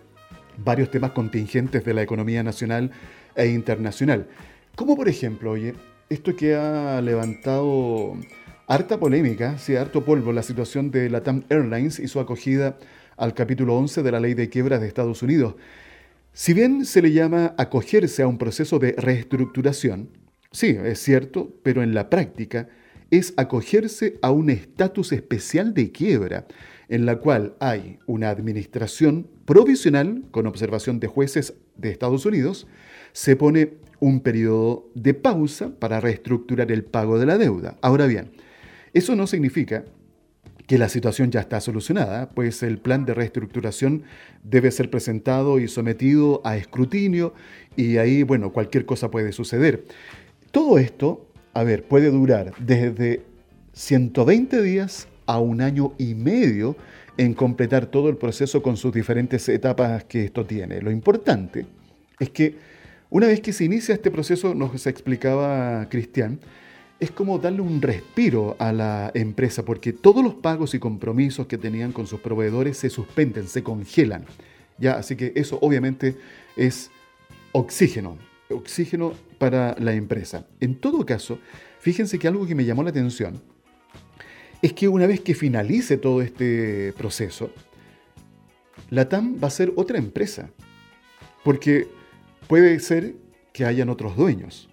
varios 0.58 0.90
temas 0.90 1.12
contingentes 1.12 1.82
de 1.82 1.94
la 1.94 2.02
economía 2.02 2.42
nacional 2.42 2.90
e 3.34 3.46
internacional. 3.46 4.28
Como 4.76 4.96
por 4.96 5.08
ejemplo, 5.08 5.52
oye, 5.52 5.72
esto 6.10 6.36
que 6.36 6.54
ha 6.54 7.00
levantado 7.00 8.18
harta 8.66 9.00
polémica, 9.00 9.56
sí, 9.56 9.76
harto 9.76 10.04
polvo, 10.04 10.30
la 10.30 10.42
situación 10.42 10.90
de 10.90 11.08
la 11.08 11.22
TAM 11.22 11.44
Airlines 11.48 11.98
y 11.98 12.06
su 12.06 12.20
acogida 12.20 12.76
al 13.16 13.32
capítulo 13.32 13.76
11 13.76 14.02
de 14.02 14.12
la 14.12 14.20
ley 14.20 14.34
de 14.34 14.50
quiebras 14.50 14.82
de 14.82 14.88
Estados 14.88 15.22
Unidos. 15.22 15.54
Si 16.34 16.54
bien 16.54 16.86
se 16.86 17.02
le 17.02 17.12
llama 17.12 17.54
acogerse 17.58 18.22
a 18.22 18.26
un 18.26 18.38
proceso 18.38 18.78
de 18.78 18.92
reestructuración, 18.92 20.08
sí, 20.50 20.78
es 20.82 20.98
cierto, 20.98 21.54
pero 21.62 21.82
en 21.82 21.92
la 21.92 22.08
práctica, 22.08 22.68
es 23.10 23.34
acogerse 23.36 24.18
a 24.22 24.30
un 24.30 24.48
estatus 24.48 25.12
especial 25.12 25.74
de 25.74 25.92
quiebra, 25.92 26.46
en 26.88 27.04
la 27.04 27.16
cual 27.16 27.54
hay 27.60 27.98
una 28.06 28.30
administración 28.30 29.28
provisional 29.44 30.24
con 30.30 30.46
observación 30.46 31.00
de 31.00 31.06
jueces 31.06 31.52
de 31.76 31.90
Estados 31.90 32.24
Unidos, 32.24 32.66
se 33.12 33.36
pone 33.36 33.74
un 34.00 34.20
periodo 34.20 34.90
de 34.94 35.12
pausa 35.12 35.78
para 35.78 36.00
reestructurar 36.00 36.72
el 36.72 36.82
pago 36.82 37.18
de 37.18 37.26
la 37.26 37.36
deuda. 37.36 37.76
Ahora 37.82 38.06
bien, 38.06 38.32
eso 38.94 39.14
no 39.16 39.26
significa 39.26 39.84
que 40.66 40.78
la 40.78 40.88
situación 40.88 41.30
ya 41.30 41.40
está 41.40 41.60
solucionada, 41.60 42.30
pues 42.30 42.62
el 42.62 42.78
plan 42.78 43.04
de 43.04 43.14
reestructuración 43.14 44.04
debe 44.42 44.70
ser 44.70 44.90
presentado 44.90 45.58
y 45.58 45.68
sometido 45.68 46.40
a 46.44 46.56
escrutinio 46.56 47.34
y 47.76 47.96
ahí, 47.96 48.22
bueno, 48.22 48.52
cualquier 48.52 48.86
cosa 48.86 49.10
puede 49.10 49.32
suceder. 49.32 49.84
Todo 50.50 50.78
esto 50.78 51.26
a 51.54 51.64
ver, 51.64 51.84
puede 51.84 52.10
durar 52.10 52.54
desde 52.58 53.22
120 53.72 54.62
días 54.62 55.08
a 55.26 55.38
un 55.38 55.60
año 55.60 55.92
y 55.98 56.14
medio 56.14 56.76
en 57.18 57.34
completar 57.34 57.86
todo 57.86 58.08
el 58.08 58.16
proceso 58.16 58.62
con 58.62 58.76
sus 58.76 58.92
diferentes 58.92 59.48
etapas 59.48 60.04
que 60.04 60.24
esto 60.24 60.46
tiene. 60.46 60.80
Lo 60.80 60.90
importante 60.90 61.66
es 62.18 62.30
que 62.30 62.56
una 63.10 63.26
vez 63.26 63.40
que 63.40 63.52
se 63.52 63.64
inicia 63.64 63.94
este 63.94 64.10
proceso, 64.10 64.54
nos 64.54 64.86
explicaba 64.86 65.86
Cristian, 65.90 66.40
es 67.02 67.10
como 67.10 67.40
darle 67.40 67.62
un 67.62 67.82
respiro 67.82 68.54
a 68.60 68.70
la 68.70 69.10
empresa, 69.14 69.64
porque 69.64 69.92
todos 69.92 70.22
los 70.22 70.34
pagos 70.34 70.72
y 70.74 70.78
compromisos 70.78 71.48
que 71.48 71.58
tenían 71.58 71.90
con 71.90 72.06
sus 72.06 72.20
proveedores 72.20 72.78
se 72.78 72.90
suspenden, 72.90 73.48
se 73.48 73.64
congelan. 73.64 74.24
¿ya? 74.78 74.92
Así 74.92 75.16
que 75.16 75.32
eso 75.34 75.58
obviamente 75.62 76.16
es 76.54 76.92
oxígeno, 77.50 78.18
oxígeno 78.48 79.14
para 79.38 79.74
la 79.80 79.94
empresa. 79.94 80.46
En 80.60 80.76
todo 80.76 81.04
caso, 81.04 81.40
fíjense 81.80 82.20
que 82.20 82.28
algo 82.28 82.46
que 82.46 82.54
me 82.54 82.64
llamó 82.64 82.84
la 82.84 82.90
atención 82.90 83.42
es 84.62 84.72
que 84.72 84.86
una 84.86 85.08
vez 85.08 85.18
que 85.22 85.34
finalice 85.34 85.96
todo 85.96 86.22
este 86.22 86.92
proceso, 86.92 87.50
la 88.90 89.08
TAM 89.08 89.42
va 89.42 89.48
a 89.48 89.50
ser 89.50 89.72
otra 89.74 89.98
empresa, 89.98 90.50
porque 91.42 91.88
puede 92.46 92.78
ser 92.78 93.16
que 93.52 93.64
hayan 93.64 93.88
otros 93.88 94.16
dueños, 94.16 94.68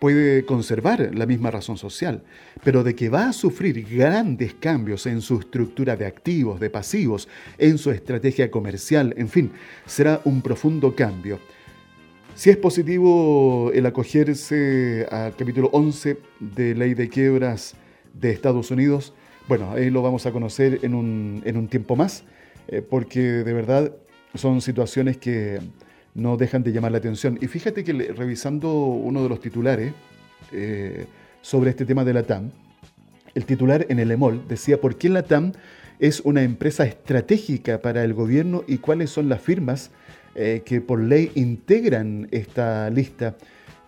puede 0.00 0.46
conservar 0.46 1.14
la 1.14 1.26
misma 1.26 1.50
razón 1.50 1.76
social, 1.76 2.22
pero 2.64 2.82
de 2.82 2.96
que 2.96 3.10
va 3.10 3.28
a 3.28 3.32
sufrir 3.32 3.86
grandes 3.86 4.54
cambios 4.54 5.06
en 5.06 5.20
su 5.20 5.38
estructura 5.38 5.94
de 5.94 6.06
activos, 6.06 6.58
de 6.58 6.70
pasivos, 6.70 7.28
en 7.58 7.78
su 7.78 7.90
estrategia 7.90 8.50
comercial, 8.50 9.14
en 9.18 9.28
fin, 9.28 9.52
será 9.86 10.22
un 10.24 10.40
profundo 10.40 10.96
cambio. 10.96 11.38
Si 12.34 12.48
es 12.48 12.56
positivo 12.56 13.70
el 13.74 13.84
acogerse 13.84 15.06
al 15.10 15.36
capítulo 15.36 15.68
11 15.72 16.16
de 16.40 16.74
Ley 16.74 16.94
de 16.94 17.10
Quiebras 17.10 17.74
de 18.14 18.30
Estados 18.30 18.70
Unidos, 18.70 19.12
bueno, 19.48 19.72
ahí 19.72 19.90
lo 19.90 20.00
vamos 20.00 20.24
a 20.24 20.32
conocer 20.32 20.78
en 20.82 20.94
un, 20.94 21.68
tiempo 21.68 21.96
más, 21.96 22.24
eh, 22.68 22.80
porque 22.80 23.20
de 23.20 23.52
verdad 23.52 23.92
son 24.34 24.62
situaciones 24.62 25.18
que 25.18 25.60
no 26.14 26.36
dejan 26.36 26.62
de 26.62 26.72
llamar 26.72 26.92
la 26.92 26.98
atención. 26.98 27.38
Y 27.40 27.46
fíjate 27.46 27.84
que 27.84 27.92
revisando 27.92 28.72
uno 28.72 29.22
de 29.22 29.28
los 29.28 29.40
titulares 29.40 29.92
eh, 30.52 31.06
sobre 31.40 31.70
este 31.70 31.84
tema 31.84 32.04
de 32.04 32.14
la 32.14 32.22
TAM, 32.22 32.50
el 33.34 33.44
titular 33.44 33.86
en 33.88 33.98
el 33.98 34.10
EMOL 34.10 34.46
decía, 34.48 34.80
¿por 34.80 34.96
qué 34.96 35.08
la 35.08 35.22
TAM 35.22 35.52
es 36.00 36.20
una 36.20 36.42
empresa 36.42 36.84
estratégica 36.84 37.80
para 37.80 38.02
el 38.02 38.14
gobierno 38.14 38.64
y 38.66 38.78
cuáles 38.78 39.10
son 39.10 39.28
las 39.28 39.40
firmas 39.40 39.90
eh, 40.34 40.62
que 40.64 40.80
por 40.80 41.00
ley 41.00 41.30
integran 41.34 42.28
esta 42.30 42.88
lista. 42.88 43.36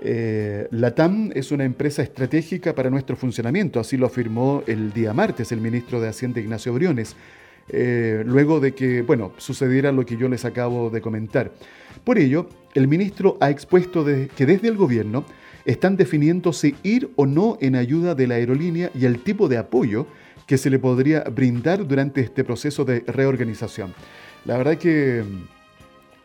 Eh, 0.01 0.67
la 0.73 0.95
TAM 0.95 1.31
es 1.35 1.53
una 1.53 1.65
empresa 1.65 2.03
estratégica 2.03 2.75
para 2.75 2.91
nuestro 2.91 3.17
funcionamiento, 3.17 3.81
así 3.81 3.97
lo 3.97 4.07
afirmó 4.07 4.65
el 4.67 4.93
día 4.93 5.13
martes 5.15 5.53
el 5.53 5.61
ministro 5.61 6.01
de 6.01 6.09
Hacienda 6.09 6.41
Ignacio 6.41 6.75
Briones, 6.75 7.17
eh, 7.69 8.25
luego 8.27 8.59
de 8.59 8.75
que, 8.75 9.03
bueno, 9.03 9.33
sucediera 9.39 9.93
lo 9.93 10.05
que 10.05 10.17
yo 10.17 10.29
les 10.29 10.45
acabo 10.45 10.91
de 10.91 11.01
comentar. 11.01 11.53
Por 12.05 12.19
ello, 12.19 12.49
el 12.75 12.89
ministro 12.89 13.37
ha 13.41 13.51
expuesto 13.51 14.05
que 14.05 14.47
desde 14.47 14.69
el 14.69 14.77
gobierno 14.77 15.25
están 15.65 15.97
definiendo 15.97 16.53
si 16.53 16.75
ir 16.83 17.11
o 17.17 17.27
no 17.27 17.59
en 17.61 17.77
ayuda 17.77 18.15
de 18.15 18.27
la 18.27 18.35
aerolínea 18.35 18.91
y 18.95 19.05
el 19.05 19.23
tipo 19.23 19.49
de 19.49 19.59
apoyo 19.59 20.07
que 20.47 20.59
se 20.59 20.71
le 20.71 20.79
podría 20.79 21.23
brindar 21.23 21.87
durante 21.87 22.21
este 22.21 22.45
proceso 22.45 22.85
de 22.85 23.01
reorganización. 23.07 23.95
La 24.45 24.59
verdad 24.59 24.77
que 24.77 25.23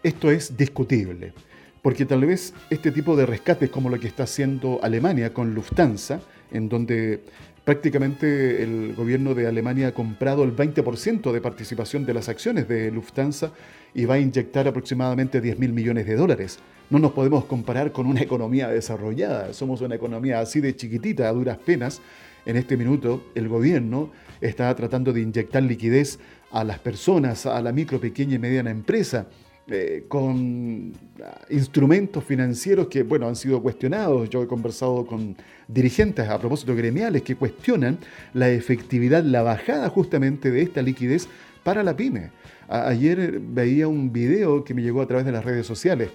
esto 0.04 0.32
es 0.32 0.58
discutible, 0.58 1.34
porque 1.82 2.06
tal 2.06 2.26
vez 2.26 2.54
este 2.70 2.92
tipo 2.92 3.16
de 3.16 3.26
rescates 3.26 3.70
como 3.70 3.90
lo 3.90 4.00
que 4.00 4.08
está 4.08 4.24
haciendo 4.24 4.80
Alemania 4.82 5.34
con 5.34 5.54
Lufthansa, 5.54 6.22
en 6.52 6.70
donde 6.70 7.24
prácticamente 7.68 8.64
el 8.64 8.96
gobierno 8.96 9.36
de 9.36 9.46
Alemania 9.46 9.90
ha 9.90 9.94
comprado 9.94 10.46
el 10.46 10.56
20% 10.56 11.34
de 11.34 11.42
participación 11.42 12.06
de 12.06 12.14
las 12.14 12.30
acciones 12.30 12.66
de 12.70 12.90
Lufthansa 12.92 13.52
y 13.94 14.06
va 14.06 14.14
a 14.14 14.20
inyectar 14.20 14.70
aproximadamente 14.70 15.42
10 15.42 15.60
mil 15.60 15.74
millones 15.74 16.06
de 16.06 16.16
dólares. 16.16 16.60
No 16.90 16.98
nos 16.98 17.12
podemos 17.12 17.44
comparar 17.44 17.92
con 17.92 18.08
una 18.08 18.22
economía 18.24 18.70
desarrollada, 18.70 19.52
somos 19.52 19.82
una 19.82 19.96
economía 19.96 20.40
así 20.40 20.62
de 20.62 20.78
chiquitita, 20.78 21.28
a 21.28 21.34
duras 21.34 21.58
penas. 21.58 22.00
En 22.46 22.56
este 22.56 22.78
minuto 22.78 23.26
el 23.36 23.50
gobierno 23.50 24.12
está 24.40 24.74
tratando 24.74 25.12
de 25.12 25.20
inyectar 25.20 25.62
liquidez 25.62 26.20
a 26.52 26.64
las 26.64 26.80
personas, 26.80 27.46
a 27.46 27.62
la 27.62 27.74
micro, 27.74 28.00
pequeña 28.00 28.36
y 28.36 28.40
mediana 28.40 28.72
empresa 28.72 29.28
eh, 29.70 30.06
con 30.08 30.94
ah, 31.22 31.42
instrumentos 31.50 32.24
financieros 32.24 32.88
que, 32.88 33.04
bueno, 33.04 33.28
han 33.28 33.36
sido 33.36 33.62
cuestionados. 33.62 34.30
Yo 34.30 34.42
he 34.42 34.48
conversado 34.48 35.06
con 35.06 35.36
dirigentes 35.68 36.30
a 36.30 36.40
propósito 36.40 36.74
gremiales 36.74 37.22
que 37.22 37.36
cuestionan 37.36 37.98
la 38.34 38.50
efectividad, 38.50 39.24
la 39.24 39.42
bajada 39.42 39.90
justamente 39.90 40.52
de 40.52 40.62
esta 40.62 40.82
liquidez 40.82 41.28
para 41.64 41.84
la 41.84 41.98
pyme. 41.98 42.32
ayer 42.70 43.42
veía 43.42 43.90
un 43.90 44.14
video 44.14 44.64
que 44.64 44.74
me 44.74 44.82
llegó 44.82 45.02
a 45.02 45.06
través 45.06 45.26
de 45.26 45.34
las 45.34 45.44
redes 45.44 45.66
sociales, 45.66 46.12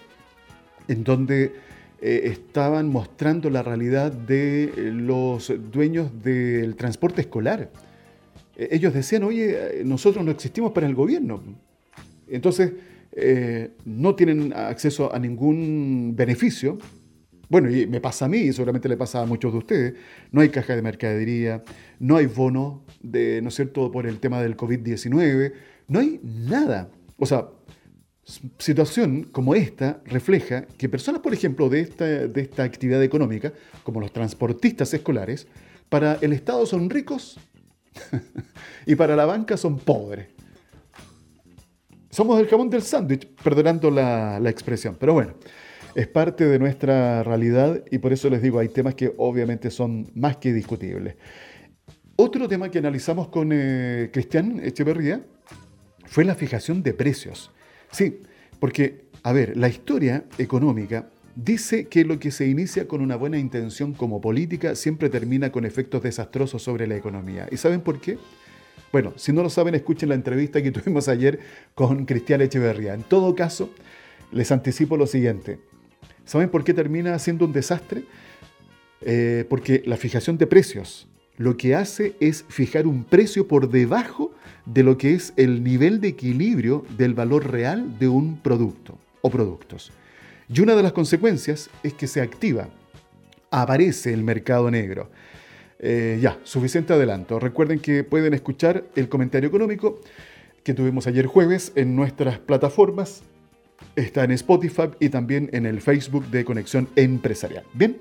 en 0.89 1.05
donde 1.05 1.53
eh, 2.01 2.23
estaban 2.25 2.89
mostrando 2.89 3.51
la 3.51 3.63
realidad 3.63 4.13
de 4.13 4.73
los 4.95 5.53
dueños 5.71 6.11
del 6.23 6.75
transporte 6.75 7.21
escolar. 7.21 7.71
Eh, 8.57 8.69
ellos 8.71 8.95
decían, 8.95 9.25
oye, 9.25 9.83
nosotros 9.85 10.25
no 10.25 10.31
existimos 10.31 10.73
para 10.73 10.87
el 10.87 10.95
gobierno. 10.95 11.43
Entonces, 12.29 12.73
eh, 13.13 13.73
no 13.85 14.15
tienen 14.15 14.53
acceso 14.53 15.15
a 15.15 15.19
ningún 15.19 16.15
beneficio. 16.17 16.79
Bueno, 17.49 17.71
y 17.71 17.87
me 17.87 18.01
pasa 18.01 18.25
a 18.25 18.29
mí, 18.29 18.39
y 18.39 18.53
seguramente 18.53 18.89
le 18.89 18.97
pasa 18.97 19.21
a 19.21 19.27
muchos 19.27 19.53
de 19.53 19.59
ustedes. 19.59 19.95
No 20.31 20.41
hay 20.41 20.49
caja 20.49 20.75
de 20.75 20.83
mercadería, 20.83 21.63
no 21.99 22.17
hay 22.17 22.27
bono, 22.27 22.85
de, 23.03 23.43
¿no 23.43 23.49
es 23.49 23.55
cierto?, 23.55 23.91
por 23.93 24.07
el 24.07 24.21
tema 24.21 24.41
del 24.41 24.57
COVID-19. 24.57 25.53
No 25.89 26.01
hay 26.01 26.21
nada. 26.23 26.91
O 27.19 27.27
sea, 27.27 27.49
situación 28.59 29.25
como 29.25 29.55
esta 29.55 30.01
refleja 30.07 30.67
que 30.79 30.89
personas, 30.89 31.21
por 31.21 31.35
ejemplo, 31.35 31.69
de 31.69 31.81
esta, 31.81 32.05
de 32.05 32.41
esta 32.41 32.63
actividad 32.63 33.03
económica, 33.03 33.53
como 33.83 34.01
los 34.01 34.13
transportistas 34.13 34.95
escolares, 34.95 35.47
para 35.89 36.15
el 36.23 36.33
Estado 36.33 36.65
son 36.65 36.89
ricos 36.89 37.39
y 38.87 38.95
para 38.95 39.17
la 39.17 39.27
banca 39.27 39.57
son 39.57 39.79
pobres. 39.79 40.29
Somos 42.13 42.39
el 42.39 42.47
jamón 42.47 42.69
del 42.69 42.83
sándwich, 42.83 43.27
perdonando 43.43 43.91
la, 43.91 44.39
expresión. 44.45 44.99
Pero 45.01 45.15
bueno, 45.15 45.33
es 45.95 46.07
parte 46.07 46.45
de 46.45 46.59
nuestra 46.59 47.23
realidad 47.23 47.83
y 47.91 47.97
por 47.99 48.13
eso 48.13 48.29
les 48.29 48.43
digo, 48.43 48.59
hay 48.59 48.69
temas 48.69 48.95
que 48.95 49.15
obviamente 49.17 49.71
son 49.71 50.11
más 50.15 50.37
que 50.37 50.53
discutibles. 50.53 51.17
Otro 52.17 52.47
tema 52.49 52.71
que 52.71 52.79
analizamos 52.79 53.29
con 53.29 53.49
eh, 53.51 54.11
Cristian 54.13 54.61
Echeverría 54.63 55.25
fue 56.05 56.27
la 56.27 56.35
fijación 56.35 56.83
de 56.83 56.93
precios. 56.93 57.51
Sí, 57.91 58.21
porque, 58.61 59.07
a 59.23 59.33
ver, 59.33 59.57
la 59.57 59.71
historia 59.71 60.27
económica 60.37 61.09
dice 61.35 61.87
que 61.87 62.05
lo 62.05 62.19
que 62.19 62.31
se 62.31 62.47
inicia 62.47 62.87
con 62.87 63.01
una 63.01 63.17
buena 63.17 63.39
intención 63.39 63.95
como 63.95 64.21
política 64.21 64.75
siempre 64.75 65.09
termina 65.09 65.51
con 65.51 65.65
efectos 65.65 66.03
desastrosos 66.03 66.63
sobre 66.63 66.87
la 66.87 66.95
economía. 66.95 67.49
¿Y 67.51 67.57
saben 67.57 67.81
por 67.81 68.03
qué? 68.03 68.19
Bueno, 68.93 69.15
si 69.17 69.33
no 69.33 69.43
lo 69.43 69.49
saben, 69.49 69.75
escuchen 69.75 70.11
la 70.11 70.15
entrevista 70.15 70.63
que 70.63 70.71
tuvimos 70.71 71.09
ayer 71.09 71.41
con 71.75 72.05
Cristian 72.05 72.43
Echeverría. 72.43 72.93
En 72.95 73.03
todo 73.03 73.35
caso, 73.35 73.71
les 74.31 74.53
anticipo 74.53 74.97
lo 74.97 75.07
siguiente. 75.07 75.59
¿Saben 76.27 76.51
por 76.51 76.63
qué 76.63 76.75
termina 76.75 77.19
siendo 77.19 77.47
un 77.47 77.53
desastre? 77.53 78.05
Eh, 79.01 79.47
porque 79.49 79.83
la 79.87 79.97
fijación 79.97 80.39
de 80.39 80.47
precios 80.47 81.09
lo 81.39 81.57
que 81.57 81.75
hace 81.75 82.15
es 82.21 82.45
fijar 82.49 82.87
un 82.87 83.05
precio 83.05 83.49
por 83.49 83.71
debajo 83.71 84.33
de 84.67 84.83
lo 84.83 84.99
que 84.99 85.15
es 85.15 85.33
el 85.37 85.65
nivel 85.65 86.01
de 86.01 86.09
equilibrio 86.09 86.85
del 86.97 87.15
valor 87.15 87.51
real 87.51 87.99
de 87.99 88.07
un 88.07 88.39
producto 88.39 88.99
o 89.23 89.31
productos. 89.31 89.91
Y 90.49 90.61
una 90.61 90.77
de 90.77 90.83
las 90.83 90.93
consecuencias 90.93 91.71
es 91.83 91.95
que 91.95 92.07
se 92.07 92.21
activa, 92.21 92.69
aparece 93.51 94.13
el 94.13 94.23
mercado 94.23 94.71
negro. 94.71 95.11
Eh, 95.85 96.21
ya, 96.23 96.39
suficiente 96.45 96.93
adelanto. 96.93 97.41
Recuerden 97.41 97.81
que 97.81 98.05
pueden 98.05 98.35
escuchar 98.35 98.85
el 98.95 99.09
comentario 99.09 99.49
económico 99.49 100.01
que 100.63 100.75
tuvimos 100.75 101.09
ayer 101.09 101.27
jueves 101.27 101.73
en 101.75 101.97
nuestras 101.97 102.39
plataformas. 102.39 103.23
Está 103.97 104.23
en 104.23 104.31
Spotify 104.31 104.91
y 105.01 105.09
también 105.09 105.51
en 105.53 105.67
el 105.67 105.81
Facebook 105.81 106.27
de 106.29 106.45
Conexión 106.45 106.89
Empresarial. 106.95 107.65
Bien, 107.75 107.99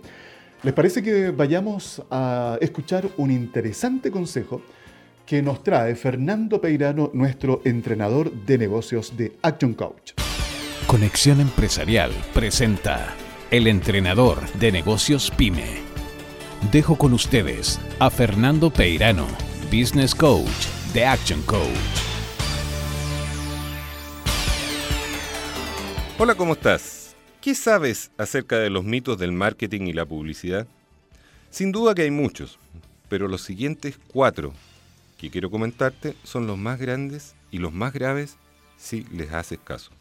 ¿les 0.62 0.74
parece 0.76 1.02
que 1.02 1.32
vayamos 1.32 2.04
a 2.12 2.60
escuchar 2.62 3.10
un 3.18 3.32
interesante 3.32 4.12
consejo 4.12 4.62
que 5.26 5.42
nos 5.42 5.64
trae 5.64 5.96
Fernando 5.96 6.62
Peirano, 6.62 7.10
nuestro 7.14 7.62
entrenador 7.66 8.32
de 8.32 8.60
negocios 8.60 9.18
de 9.18 9.34
Action 9.42 9.74
Coach? 9.74 10.12
Conexión 10.86 11.42
Empresarial 11.42 12.12
presenta 12.32 13.16
El 13.50 13.66
entrenador 13.66 14.40
de 14.60 14.72
negocios 14.72 15.32
PyME 15.32 15.91
dejo 16.70 16.96
con 16.96 17.14
ustedes 17.14 17.80
a 18.00 18.10
Fernando 18.10 18.70
Peirano, 18.70 19.28
Business 19.72 20.14
Coach 20.14 20.68
de 20.94 21.04
Action 21.06 21.42
Coach. 21.42 21.68
Hola, 26.18 26.36
¿cómo 26.36 26.54
estás? 26.54 27.16
¿Qué 27.42 27.56
sabes 27.56 28.12
acerca 28.18 28.60
de 28.60 28.70
los 28.70 28.86
mitos 28.86 29.18
del 29.18 29.32
marketing 29.32 29.88
y 29.88 29.94
la 29.94 30.06
publicidad? 30.06 30.68
Sin 31.50 31.72
duda 31.72 31.96
que 31.96 32.04
hay 32.04 32.12
muchos, 32.12 32.60
pero 33.10 33.28
los 33.28 33.42
siguientes 33.42 34.00
cuatro 34.14 34.54
que 35.18 35.30
quiero 35.30 35.50
comentarte 35.50 36.16
son 36.24 36.48
los 36.48 36.58
más 36.58 36.80
grandes 36.80 37.34
y 37.50 37.58
los 37.58 37.74
más 37.74 37.92
graves 37.92 38.38
si 38.78 39.04
les 39.12 39.34
haces 39.34 39.60
caso. 39.62 39.92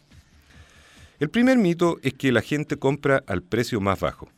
El 1.18 1.31
primer 1.31 1.59
mito 1.59 1.99
es 2.03 2.14
que 2.14 2.31
la 2.31 2.42
gente 2.42 2.77
compra 2.77 3.25
al 3.27 3.42
precio 3.42 3.81
más 3.81 3.99
bajo. 3.99 4.29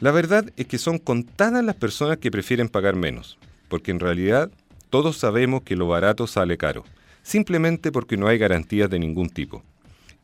La 0.00 0.10
verdad 0.10 0.52
es 0.56 0.66
que 0.66 0.78
son 0.78 0.98
contadas 0.98 1.64
las 1.64 1.76
personas 1.76 2.18
que 2.18 2.30
prefieren 2.30 2.68
pagar 2.68 2.96
menos, 2.96 3.38
porque 3.68 3.92
en 3.92 4.00
realidad 4.00 4.50
todos 4.90 5.16
sabemos 5.16 5.62
que 5.62 5.76
lo 5.76 5.86
barato 5.86 6.26
sale 6.26 6.56
caro, 6.56 6.84
simplemente 7.22 7.92
porque 7.92 8.16
no 8.16 8.26
hay 8.26 8.38
garantías 8.38 8.90
de 8.90 8.98
ningún 8.98 9.30
tipo. 9.30 9.62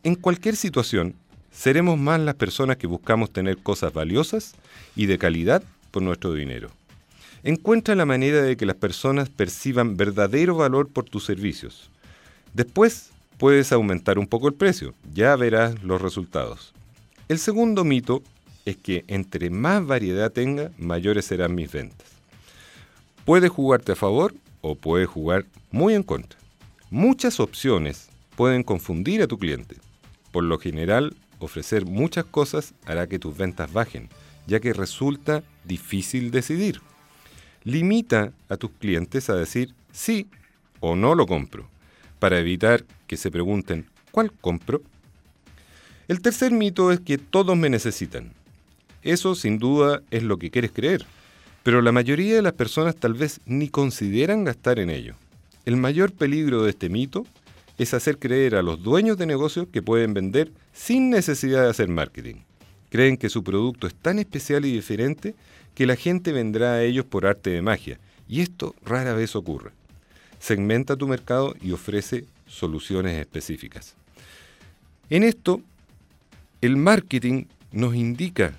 En 0.02 0.16
cualquier 0.16 0.56
situación, 0.56 1.14
seremos 1.52 1.98
más 1.98 2.20
las 2.20 2.34
personas 2.34 2.78
que 2.78 2.86
buscamos 2.86 3.32
tener 3.32 3.58
cosas 3.58 3.92
valiosas 3.92 4.54
y 4.96 5.06
de 5.06 5.18
calidad 5.18 5.62
por 5.90 6.02
nuestro 6.02 6.32
dinero. 6.34 6.70
Encuentra 7.42 7.94
la 7.94 8.06
manera 8.06 8.42
de 8.42 8.56
que 8.56 8.66
las 8.66 8.76
personas 8.76 9.28
perciban 9.28 9.96
verdadero 9.96 10.56
valor 10.56 10.88
por 10.88 11.04
tus 11.04 11.24
servicios. 11.24 11.90
Después 12.54 13.10
puedes 13.38 13.72
aumentar 13.72 14.18
un 14.18 14.26
poco 14.26 14.48
el 14.48 14.54
precio, 14.54 14.94
ya 15.14 15.34
verás 15.36 15.82
los 15.82 16.02
resultados. 16.02 16.74
El 17.28 17.38
segundo 17.38 17.84
mito 17.84 18.22
es 18.64 18.76
que 18.76 19.04
entre 19.08 19.50
más 19.50 19.86
variedad 19.86 20.32
tenga, 20.32 20.70
mayores 20.78 21.24
serán 21.24 21.54
mis 21.54 21.70
ventas. 21.70 22.08
Puede 23.24 23.48
jugarte 23.48 23.92
a 23.92 23.96
favor 23.96 24.34
o 24.60 24.74
puede 24.74 25.06
jugar 25.06 25.46
muy 25.70 25.94
en 25.94 26.02
contra. 26.02 26.38
Muchas 26.90 27.40
opciones 27.40 28.08
pueden 28.36 28.62
confundir 28.62 29.22
a 29.22 29.26
tu 29.26 29.38
cliente. 29.38 29.76
Por 30.32 30.44
lo 30.44 30.58
general, 30.58 31.16
ofrecer 31.38 31.86
muchas 31.86 32.24
cosas 32.24 32.74
hará 32.84 33.06
que 33.06 33.18
tus 33.18 33.36
ventas 33.36 33.72
bajen, 33.72 34.08
ya 34.46 34.60
que 34.60 34.72
resulta 34.72 35.42
difícil 35.64 36.30
decidir. 36.30 36.80
Limita 37.64 38.32
a 38.48 38.56
tus 38.56 38.70
clientes 38.72 39.30
a 39.30 39.34
decir 39.34 39.74
sí 39.92 40.28
o 40.80 40.96
no 40.96 41.14
lo 41.14 41.26
compro, 41.26 41.68
para 42.18 42.38
evitar 42.38 42.84
que 43.06 43.16
se 43.16 43.30
pregunten 43.30 43.86
¿cuál 44.10 44.32
compro? 44.32 44.82
El 46.08 46.20
tercer 46.22 46.50
mito 46.50 46.90
es 46.90 47.00
que 47.00 47.18
todos 47.18 47.56
me 47.56 47.70
necesitan. 47.70 48.32
Eso 49.02 49.34
sin 49.34 49.58
duda 49.58 50.02
es 50.10 50.22
lo 50.22 50.38
que 50.38 50.50
quieres 50.50 50.72
creer, 50.72 51.06
pero 51.62 51.82
la 51.82 51.92
mayoría 51.92 52.34
de 52.34 52.42
las 52.42 52.52
personas 52.52 52.96
tal 52.96 53.14
vez 53.14 53.40
ni 53.46 53.68
consideran 53.68 54.44
gastar 54.44 54.78
en 54.78 54.90
ello. 54.90 55.14
El 55.64 55.76
mayor 55.76 56.12
peligro 56.12 56.62
de 56.62 56.70
este 56.70 56.88
mito 56.88 57.26
es 57.78 57.94
hacer 57.94 58.18
creer 58.18 58.54
a 58.56 58.62
los 58.62 58.82
dueños 58.82 59.16
de 59.16 59.26
negocios 59.26 59.66
que 59.72 59.82
pueden 59.82 60.12
vender 60.12 60.52
sin 60.72 61.10
necesidad 61.10 61.62
de 61.62 61.70
hacer 61.70 61.88
marketing. 61.88 62.36
Creen 62.90 63.16
que 63.16 63.30
su 63.30 63.42
producto 63.42 63.86
es 63.86 63.94
tan 63.94 64.18
especial 64.18 64.64
y 64.66 64.72
diferente 64.72 65.34
que 65.74 65.86
la 65.86 65.96
gente 65.96 66.32
vendrá 66.32 66.74
a 66.74 66.82
ellos 66.82 67.06
por 67.06 67.26
arte 67.26 67.50
de 67.50 67.62
magia, 67.62 67.98
y 68.28 68.40
esto 68.40 68.74
rara 68.84 69.14
vez 69.14 69.34
ocurre. 69.34 69.70
Segmenta 70.38 70.96
tu 70.96 71.06
mercado 71.06 71.54
y 71.62 71.72
ofrece 71.72 72.26
soluciones 72.46 73.18
específicas. 73.18 73.94
En 75.08 75.22
esto, 75.22 75.62
el 76.60 76.76
marketing 76.76 77.44
nos 77.72 77.94
indica 77.94 78.58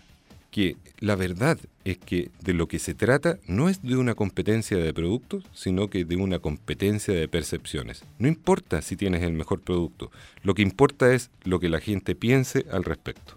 que 0.52 0.76
la 1.00 1.16
verdad 1.16 1.58
es 1.86 1.98
que 1.98 2.30
de 2.42 2.54
lo 2.54 2.68
que 2.68 2.78
se 2.78 2.94
trata 2.94 3.40
no 3.48 3.70
es 3.70 3.82
de 3.82 3.96
una 3.96 4.14
competencia 4.14 4.78
de 4.78 4.94
productos, 4.94 5.46
sino 5.54 5.88
que 5.90 6.06
de 6.06 6.18
una 6.18 6.40
competencia 6.40 7.14
de 7.14 7.28
percepciones. 7.28 8.04
No 8.20 8.28
importa 8.28 8.82
si 8.82 8.98
tienes 8.98 9.24
el 9.24 9.34
mejor 9.34 9.62
producto, 9.62 10.12
lo 10.44 10.54
que 10.54 10.62
importa 10.62 11.14
es 11.14 11.32
lo 11.44 11.60
que 11.60 11.70
la 11.70 11.80
gente 11.80 12.16
piense 12.16 12.66
al 12.70 12.84
respecto. 12.84 13.34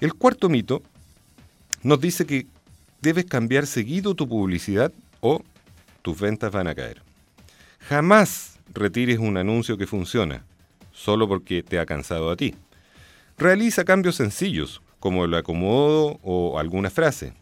El 0.00 0.14
cuarto 0.14 0.48
mito 0.48 0.82
nos 1.82 2.00
dice 2.00 2.26
que 2.26 2.46
debes 3.02 3.26
cambiar 3.26 3.66
seguido 3.66 4.14
tu 4.14 4.26
publicidad 4.26 4.92
o 5.20 5.42
tus 6.02 6.18
ventas 6.18 6.50
van 6.50 6.66
a 6.66 6.74
caer. 6.74 7.02
Jamás 7.80 8.58
retires 8.72 9.18
un 9.18 9.36
anuncio 9.36 9.76
que 9.76 9.86
funciona, 9.86 10.44
solo 10.92 11.28
porque 11.28 11.62
te 11.62 11.78
ha 11.78 11.86
cansado 11.86 12.30
a 12.30 12.36
ti. 12.36 12.54
Realiza 13.38 13.84
cambios 13.84 14.16
sencillos, 14.16 14.80
como 15.06 15.24
el 15.24 15.34
acomodo 15.34 16.18
o 16.24 16.58
alguna 16.58 16.90
frase. 16.90 17.32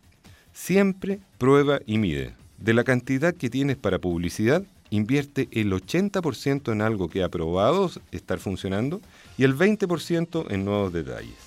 Siempre 0.52 1.20
prueba 1.38 1.80
y 1.86 1.96
mide. 1.96 2.34
De 2.58 2.74
la 2.74 2.84
cantidad 2.84 3.32
que 3.34 3.48
tienes 3.48 3.78
para 3.78 3.98
publicidad, 3.98 4.64
invierte 4.90 5.48
el 5.50 5.72
80% 5.72 6.70
en 6.72 6.82
algo 6.82 7.08
que 7.08 7.22
ha 7.22 7.30
probado 7.30 7.90
estar 8.12 8.38
funcionando 8.38 9.00
y 9.38 9.44
el 9.44 9.56
20% 9.56 10.44
en 10.50 10.66
nuevos 10.66 10.92
detalles. 10.92 11.38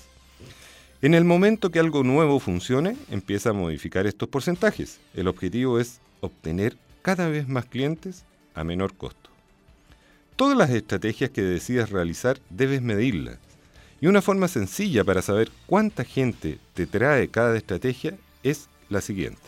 En 1.02 1.14
el 1.14 1.22
momento 1.22 1.70
que 1.70 1.78
algo 1.78 2.02
nuevo 2.02 2.40
funcione, 2.40 2.96
empieza 3.12 3.50
a 3.50 3.52
modificar 3.52 4.08
estos 4.08 4.28
porcentajes. 4.28 4.98
El 5.14 5.28
objetivo 5.28 5.78
es 5.78 6.00
obtener 6.20 6.76
cada 7.00 7.28
vez 7.28 7.46
más 7.46 7.66
clientes 7.66 8.24
a 8.56 8.64
menor 8.64 8.92
costo. 8.94 9.30
Todas 10.34 10.58
las 10.58 10.70
estrategias 10.70 11.30
que 11.30 11.42
decidas 11.42 11.90
realizar 11.90 12.40
debes 12.50 12.82
medirlas. 12.82 13.38
Y 14.00 14.06
una 14.06 14.22
forma 14.22 14.48
sencilla 14.48 15.04
para 15.04 15.22
saber 15.22 15.50
cuánta 15.66 16.04
gente 16.04 16.58
te 16.74 16.86
trae 16.86 17.28
cada 17.28 17.56
estrategia 17.56 18.16
es 18.42 18.68
la 18.88 19.00
siguiente. 19.00 19.42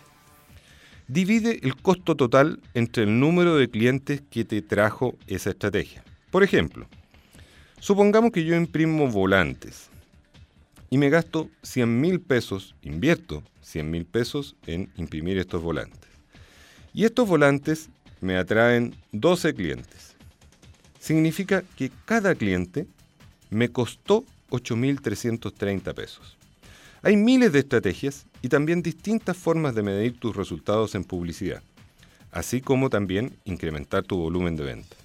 Divide 1.08 1.60
el 1.62 1.76
costo 1.76 2.16
total 2.16 2.60
entre 2.74 3.04
el 3.04 3.18
número 3.18 3.56
de 3.56 3.68
clientes 3.68 4.22
que 4.30 4.44
te 4.44 4.62
trajo 4.62 5.16
esa 5.26 5.50
estrategia. 5.50 6.04
Por 6.30 6.42
ejemplo, 6.42 6.86
supongamos 7.78 8.32
que 8.32 8.44
yo 8.44 8.56
imprimo 8.56 9.08
volantes 9.08 9.88
y 10.88 10.98
me 10.98 11.10
gasto 11.10 11.48
100 11.62 12.00
mil 12.00 12.20
pesos, 12.20 12.74
invierto 12.82 13.42
100 13.62 13.90
mil 13.90 14.04
pesos 14.04 14.56
en 14.66 14.90
imprimir 14.96 15.38
estos 15.38 15.62
volantes. 15.62 16.10
Y 16.92 17.04
estos 17.04 17.28
volantes 17.28 17.88
me 18.20 18.36
atraen 18.36 18.94
12 19.12 19.54
clientes 19.54 20.10
significa 21.00 21.64
que 21.76 21.90
cada 22.04 22.36
cliente 22.36 22.86
me 23.48 23.70
costó 23.70 24.24
8.330 24.50 25.94
pesos. 25.94 26.36
Hay 27.02 27.16
miles 27.16 27.52
de 27.52 27.60
estrategias 27.60 28.26
y 28.42 28.48
también 28.48 28.82
distintas 28.82 29.36
formas 29.36 29.74
de 29.74 29.82
medir 29.82 30.18
tus 30.18 30.36
resultados 30.36 30.94
en 30.94 31.04
publicidad, 31.04 31.62
así 32.30 32.60
como 32.60 32.90
también 32.90 33.32
incrementar 33.44 34.04
tu 34.04 34.16
volumen 34.16 34.56
de 34.56 34.64
venta. 34.64 34.96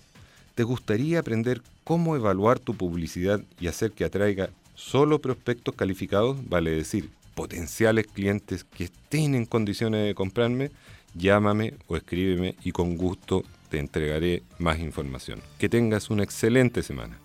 ¿Te 0.56 0.64
gustaría 0.64 1.20
aprender 1.20 1.62
cómo 1.84 2.16
evaluar 2.16 2.60
tu 2.60 2.76
publicidad 2.76 3.42
y 3.60 3.68
hacer 3.68 3.92
que 3.92 4.06
atraiga 4.06 4.50
solo 4.74 5.20
prospectos 5.20 5.76
calificados, 5.76 6.38
vale 6.50 6.72
decir, 6.72 7.10
potenciales 7.34 8.08
clientes 8.08 8.64
que 8.64 8.86
estén 8.86 9.36
en 9.36 9.46
condiciones 9.46 10.06
de 10.06 10.16
comprarme? 10.16 10.72
Llámame 11.14 11.76
o 11.88 11.96
escríbeme 11.96 12.56
y 12.64 12.72
con 12.72 12.98
gusto 12.98 13.44
te 13.70 13.80
entregaré 13.80 14.44
más 14.60 14.80
información. 14.80 15.42
Que 15.60 15.70
tengas 15.70 16.10
una 16.10 16.24
excelente 16.24 16.84
semana. 16.84 17.18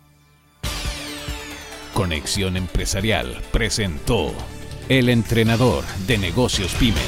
Conexión 1.95 2.57
Empresarial 2.57 3.41
presentó 3.53 4.33
El 4.89 5.09
entrenador 5.09 5.85
de 6.07 6.19
negocios 6.19 6.73
pyme. 6.75 7.01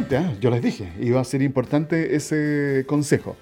Interesante, 0.06 0.16
¿eh? 0.16 0.38
yo 0.40 0.50
les 0.50 0.62
dije, 0.62 0.92
iba 1.00 1.20
a 1.20 1.24
ser 1.24 1.42
importante 1.42 2.16
ese 2.16 2.86
consejo. 2.88 3.36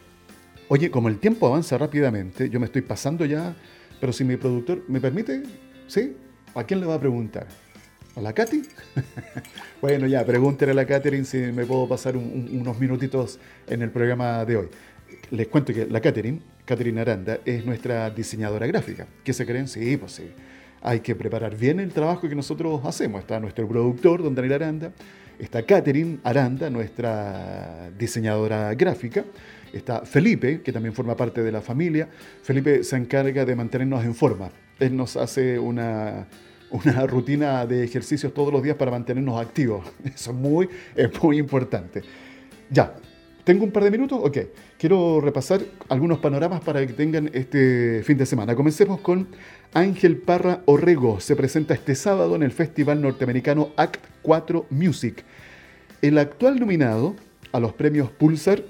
Oye, 0.69 0.89
como 0.89 1.09
el 1.09 1.19
tiempo 1.19 1.47
avanza 1.47 1.77
rápidamente, 1.77 2.49
yo 2.49 2.59
me 2.59 2.65
estoy 2.65 2.81
pasando 2.81 3.25
ya, 3.25 3.55
pero 3.99 4.13
si 4.13 4.23
mi 4.23 4.37
productor 4.37 4.83
me 4.87 4.99
permite, 4.99 5.43
¿sí? 5.87 6.15
¿A 6.55 6.63
quién 6.63 6.79
le 6.79 6.85
va 6.85 6.95
a 6.95 6.99
preguntar? 6.99 7.47
¿A 8.15 8.21
la 8.21 8.33
Katy? 8.33 8.61
bueno, 9.81 10.07
ya, 10.07 10.25
pregúntele 10.25 10.71
a 10.71 10.75
la 10.75 10.85
Catherine 10.85 11.25
si 11.25 11.37
me 11.37 11.65
puedo 11.65 11.87
pasar 11.87 12.15
unos 12.15 12.79
minutitos 12.79 13.39
en 13.67 13.81
el 13.81 13.89
programa 13.89 14.45
de 14.45 14.57
hoy. 14.57 14.67
Les 15.31 15.47
cuento 15.47 15.73
que 15.73 15.85
la 15.85 15.99
Catherine, 15.99 16.41
Catherine 16.65 17.01
Aranda, 17.01 17.39
es 17.45 17.65
nuestra 17.65 18.09
diseñadora 18.09 18.67
gráfica. 18.67 19.07
¿Qué 19.23 19.33
se 19.33 19.45
creen? 19.45 19.67
Sí, 19.67 19.97
pues 19.97 20.13
sí. 20.13 20.31
Hay 20.81 20.99
que 20.99 21.15
preparar 21.15 21.55
bien 21.55 21.79
el 21.79 21.91
trabajo 21.91 22.27
que 22.27 22.35
nosotros 22.35 22.81
hacemos. 22.85 23.21
Está 23.21 23.39
nuestro 23.39 23.67
productor, 23.67 24.21
don 24.21 24.35
Daniel 24.35 24.53
Aranda 24.53 24.93
Está 25.39 25.63
Catherine 25.63 26.19
Aranda, 26.23 26.69
nuestra 26.69 27.89
diseñadora 27.97 28.73
gráfica. 28.75 29.25
Está 29.71 30.05
Felipe, 30.05 30.61
que 30.61 30.71
también 30.71 30.93
forma 30.93 31.15
parte 31.15 31.41
de 31.41 31.51
la 31.51 31.61
familia. 31.61 32.07
Felipe 32.43 32.83
se 32.83 32.95
encarga 32.95 33.43
de 33.43 33.55
mantenernos 33.55 34.03
en 34.05 34.13
forma. 34.13 34.49
Él 34.79 34.95
nos 34.95 35.17
hace 35.17 35.57
una, 35.57 36.27
una 36.69 37.07
rutina 37.07 37.65
de 37.65 37.83
ejercicios 37.83 38.33
todos 38.33 38.53
los 38.53 38.61
días 38.61 38.75
para 38.75 38.91
mantenernos 38.91 39.41
activos. 39.41 39.85
Eso 40.03 40.31
es 40.31 40.37
muy, 40.37 40.69
es 40.95 41.23
muy 41.23 41.39
importante. 41.39 42.03
Ya, 42.69 42.93
¿tengo 43.43 43.63
un 43.63 43.71
par 43.71 43.83
de 43.83 43.91
minutos? 43.91 44.19
Ok, 44.21 44.37
quiero 44.77 45.21
repasar 45.21 45.61
algunos 45.89 46.19
panoramas 46.19 46.61
para 46.61 46.85
que 46.85 46.93
tengan 46.93 47.29
este 47.33 48.01
fin 48.03 48.17
de 48.17 48.25
semana. 48.25 48.55
Comencemos 48.55 48.99
con 49.01 49.27
Ángel 49.73 50.17
Parra 50.17 50.61
Orrego 50.65 51.19
se 51.19 51.35
presenta 51.35 51.73
este 51.73 51.95
sábado 51.95 52.35
en 52.35 52.43
el 52.43 52.51
festival 52.51 53.01
norteamericano 53.01 53.71
Act 53.75 54.05
4 54.21 54.67
Music. 54.69 55.23
El 56.01 56.17
actual 56.19 56.59
nominado 56.59 57.15
a 57.51 57.59
los 57.59 57.73
premios 57.73 58.11
Pulsar 58.11 58.63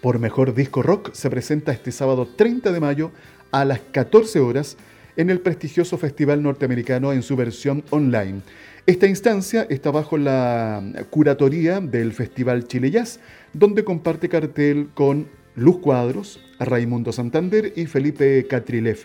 por 0.00 0.18
Mejor 0.20 0.54
Disco 0.54 0.82
Rock 0.82 1.12
se 1.12 1.28
presenta 1.28 1.72
este 1.72 1.90
sábado 1.90 2.28
30 2.36 2.70
de 2.70 2.80
mayo 2.80 3.10
a 3.50 3.64
las 3.64 3.80
14 3.80 4.38
horas 4.38 4.76
en 5.16 5.30
el 5.30 5.40
prestigioso 5.40 5.98
festival 5.98 6.42
norteamericano 6.42 7.12
en 7.12 7.24
su 7.24 7.34
versión 7.34 7.82
online. 7.90 8.42
Esta 8.88 9.06
instancia 9.06 9.66
está 9.68 9.90
bajo 9.90 10.16
la 10.16 10.82
curatoría 11.10 11.78
del 11.78 12.14
Festival 12.14 12.66
Chile 12.66 12.90
Jazz, 12.90 13.20
donde 13.52 13.84
comparte 13.84 14.30
cartel 14.30 14.88
con 14.94 15.28
Luz 15.56 15.80
Cuadros, 15.80 16.40
Raimundo 16.58 17.12
Santander 17.12 17.74
y 17.76 17.84
Felipe 17.84 18.46
Catrilev. 18.48 19.00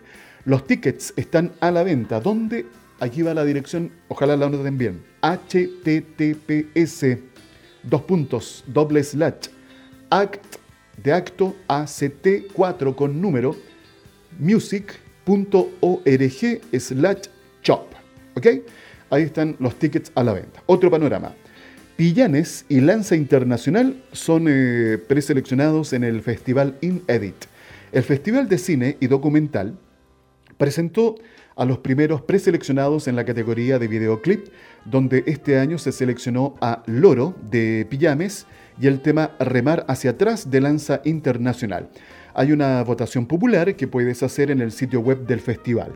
Los 0.45 0.65
tickets 0.65 1.13
están 1.17 1.51
a 1.59 1.69
la 1.69 1.83
venta. 1.83 2.21
¿Dónde? 2.21 2.65
Aquí 3.01 3.23
va 3.23 3.33
la 3.33 3.43
dirección, 3.43 3.91
ojalá 4.07 4.37
la 4.37 4.49
noten 4.49 4.77
bien. 4.77 5.03
https 5.21 7.05
dos 7.83 8.03
puntos 8.03 8.63
doble 8.67 9.03
slash 9.03 9.49
act 10.11 10.45
de 11.03 11.11
acto 11.11 11.57
act4 11.67 12.95
con 12.95 13.19
número 13.19 13.53
music.org 14.39 15.01
slash 16.71 17.27
shop. 17.61 17.87
¿Ok? 18.35 18.47
Ahí 19.13 19.21
están 19.21 19.55
los 19.59 19.75
tickets 19.75 20.11
a 20.15 20.23
la 20.23 20.33
venta. 20.33 20.63
Otro 20.65 20.89
panorama. 20.89 21.35
Pillanes 21.95 22.65
y 22.67 22.81
Lanza 22.81 23.15
Internacional 23.15 24.01
son 24.11 24.47
eh, 24.49 24.97
preseleccionados 25.07 25.93
en 25.93 26.03
el 26.03 26.23
Festival 26.23 26.79
InEdit. 26.81 27.35
El 27.91 28.01
Festival 28.01 28.49
de 28.49 28.57
Cine 28.57 28.97
y 28.99 29.05
Documental 29.05 29.77
presentó 30.57 31.13
a 31.55 31.63
los 31.63 31.77
primeros 31.77 32.23
preseleccionados 32.23 33.07
en 33.07 33.15
la 33.15 33.23
categoría 33.23 33.77
de 33.77 33.87
videoclip, 33.87 34.47
donde 34.83 35.23
este 35.27 35.59
año 35.59 35.77
se 35.77 35.91
seleccionó 35.91 36.55
a 36.59 36.81
Loro 36.87 37.35
de 37.51 37.85
Pillames 37.87 38.47
y 38.81 38.87
el 38.87 38.99
tema 39.01 39.35
Remar 39.39 39.85
hacia 39.87 40.09
atrás 40.09 40.49
de 40.49 40.59
Lanza 40.59 41.01
Internacional. 41.05 41.91
Hay 42.33 42.51
una 42.51 42.83
votación 42.83 43.27
popular 43.27 43.75
que 43.75 43.87
puedes 43.87 44.23
hacer 44.23 44.49
en 44.49 44.59
el 44.59 44.71
sitio 44.71 45.01
web 45.01 45.27
del 45.27 45.39
festival. 45.39 45.91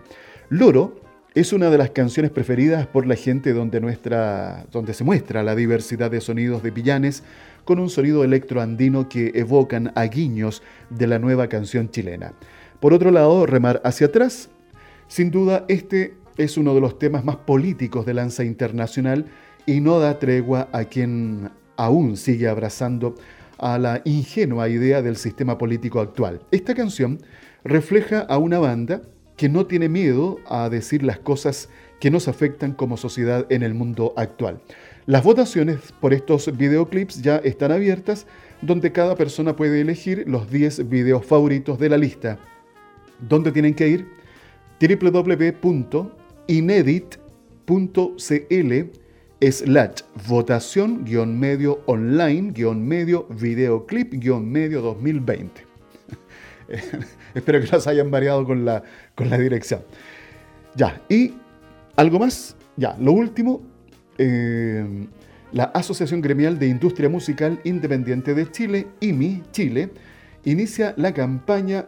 Loro 0.49 1.06
es 1.39 1.53
una 1.53 1.69
de 1.69 1.77
las 1.77 1.91
canciones 1.91 2.31
preferidas 2.31 2.87
por 2.87 3.05
la 3.05 3.13
gente 3.13 3.53
donde, 3.53 3.79
nuestra, 3.79 4.65
donde 4.71 4.95
se 4.95 5.03
muestra 5.03 5.43
la 5.43 5.55
diversidad 5.55 6.09
de 6.09 6.19
sonidos 6.19 6.63
de 6.63 6.71
Pillanes 6.71 7.21
con 7.63 7.77
un 7.77 7.91
sonido 7.91 8.23
electroandino 8.23 9.07
que 9.07 9.33
evocan 9.35 9.91
a 9.93 10.05
guiños 10.05 10.63
de 10.89 11.05
la 11.05 11.19
nueva 11.19 11.47
canción 11.47 11.91
chilena. 11.91 12.33
Por 12.79 12.91
otro 12.91 13.11
lado, 13.11 13.45
Remar 13.45 13.81
hacia 13.83 14.07
atrás, 14.07 14.49
sin 15.07 15.29
duda 15.29 15.63
este 15.67 16.15
es 16.37 16.57
uno 16.57 16.73
de 16.73 16.81
los 16.81 16.97
temas 16.97 17.23
más 17.23 17.35
políticos 17.35 18.07
de 18.07 18.15
Lanza 18.15 18.43
Internacional 18.43 19.25
y 19.67 19.79
no 19.79 19.99
da 19.99 20.17
tregua 20.17 20.69
a 20.71 20.85
quien 20.85 21.51
aún 21.75 22.17
sigue 22.17 22.47
abrazando 22.47 23.13
a 23.59 23.77
la 23.77 24.01
ingenua 24.05 24.69
idea 24.69 25.03
del 25.03 25.17
sistema 25.17 25.59
político 25.59 25.99
actual. 25.99 26.41
Esta 26.49 26.73
canción 26.73 27.19
refleja 27.63 28.21
a 28.21 28.39
una 28.39 28.57
banda 28.57 29.03
que 29.37 29.47
no 29.47 29.65
tiene 29.67 29.87
miedo 29.87 30.39
a 30.47 30.67
decir 30.67 31.03
las 31.03 31.19
cosas 31.19 31.69
que 31.99 32.11
nos 32.11 32.27
afectan 32.27 32.73
como 32.73 32.97
sociedad 32.97 33.45
en 33.49 33.63
el 33.63 33.73
mundo 33.73 34.13
actual. 34.17 34.59
Las 35.05 35.23
votaciones 35.23 35.93
por 36.01 36.13
estos 36.13 36.55
videoclips 36.57 37.21
ya 37.21 37.37
están 37.37 37.71
abiertas, 37.71 38.27
donde 38.61 38.91
cada 38.91 39.15
persona 39.15 39.55
puede 39.55 39.79
elegir 39.81 40.25
los 40.27 40.51
10 40.51 40.89
videos 40.89 41.25
favoritos 41.25 41.79
de 41.79 41.89
la 41.89 41.97
lista. 41.97 42.39
¿Dónde 43.19 43.51
tienen 43.51 43.73
que 43.73 43.87
ir? 43.87 44.07
www.inedit.cl 44.79 45.93
slash 49.39 50.01
votación 50.27 51.05
guion 51.05 51.39
medio 51.39 51.81
online 51.85 52.51
guion 52.51 52.87
medio 52.87 53.27
videoclip 53.29 54.13
guion 54.13 54.51
medio 54.51 54.81
2020. 54.81 55.66
Espero 57.33 57.61
que 57.61 57.67
las 57.67 57.87
hayan 57.87 58.11
variado 58.11 58.45
con 58.45 58.65
la, 58.65 58.83
con 59.15 59.29
la 59.29 59.37
dirección. 59.37 59.81
Ya, 60.75 61.01
y 61.09 61.33
algo 61.95 62.19
más. 62.19 62.55
Ya, 62.75 62.95
lo 62.99 63.11
último. 63.11 63.61
Eh, 64.17 65.07
la 65.51 65.65
Asociación 65.65 66.21
Gremial 66.21 66.59
de 66.59 66.67
Industria 66.67 67.09
Musical 67.09 67.59
Independiente 67.63 68.33
de 68.33 68.51
Chile, 68.51 68.87
IMI 68.99 69.43
Chile, 69.51 69.91
inicia 70.43 70.93
la 70.97 71.13
campaña 71.13 71.85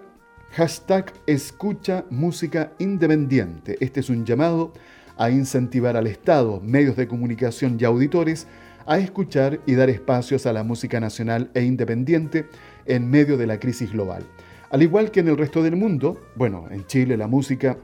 hashtag 0.51 1.13
Escucha 1.27 2.05
Música 2.09 2.71
Independiente. 2.79 3.77
Este 3.81 3.99
es 3.99 4.09
un 4.09 4.25
llamado 4.25 4.73
a 5.17 5.29
incentivar 5.29 5.97
al 5.97 6.07
Estado, 6.07 6.61
medios 6.61 6.95
de 6.95 7.07
comunicación 7.07 7.77
y 7.79 7.83
auditores 7.83 8.47
a 8.85 8.97
escuchar 8.97 9.59
y 9.65 9.75
dar 9.75 9.89
espacios 9.89 10.45
a 10.45 10.53
la 10.53 10.63
música 10.63 10.99
nacional 10.99 11.51
e 11.53 11.63
independiente 11.63 12.47
en 12.85 13.09
medio 13.09 13.37
de 13.37 13.45
la 13.45 13.59
crisis 13.59 13.91
global. 13.91 14.23
Al 14.71 14.83
igual 14.83 15.11
que 15.11 15.19
en 15.19 15.27
el 15.27 15.37
resto 15.37 15.63
del 15.63 15.75
mundo, 15.75 16.21
bueno, 16.35 16.67
en 16.71 16.85
Chile 16.85 17.17
la 17.17 17.27
música 17.27 17.77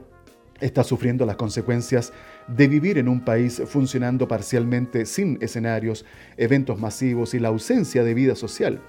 está 0.60 0.84
sufriendo 0.84 1.26
las 1.26 1.36
consecuencias 1.36 2.12
de 2.46 2.68
vivir 2.68 2.98
en 2.98 3.08
un 3.08 3.24
país 3.24 3.62
funcionando 3.66 4.28
parcialmente 4.28 5.04
sin 5.04 5.38
escenarios, 5.42 6.04
eventos 6.36 6.80
masivos 6.80 7.34
y 7.34 7.40
la 7.40 7.48
ausencia 7.48 8.04
de 8.04 8.14
vida 8.14 8.34
social 8.34 8.80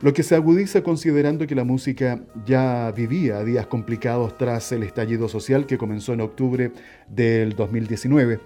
lo 0.00 0.12
que 0.12 0.22
se 0.22 0.36
agudiza 0.36 0.82
considerando 0.82 1.46
que 1.46 1.56
la 1.56 1.64
música 1.64 2.20
ya 2.46 2.92
vivía 2.92 3.42
días 3.42 3.66
complicados 3.66 4.38
tras 4.38 4.70
el 4.70 4.84
estallido 4.84 5.28
social 5.28 5.66
que 5.66 5.76
comenzó 5.76 6.12
en 6.12 6.20
octubre 6.20 6.70
del 7.08 7.56
2019. 7.56 8.38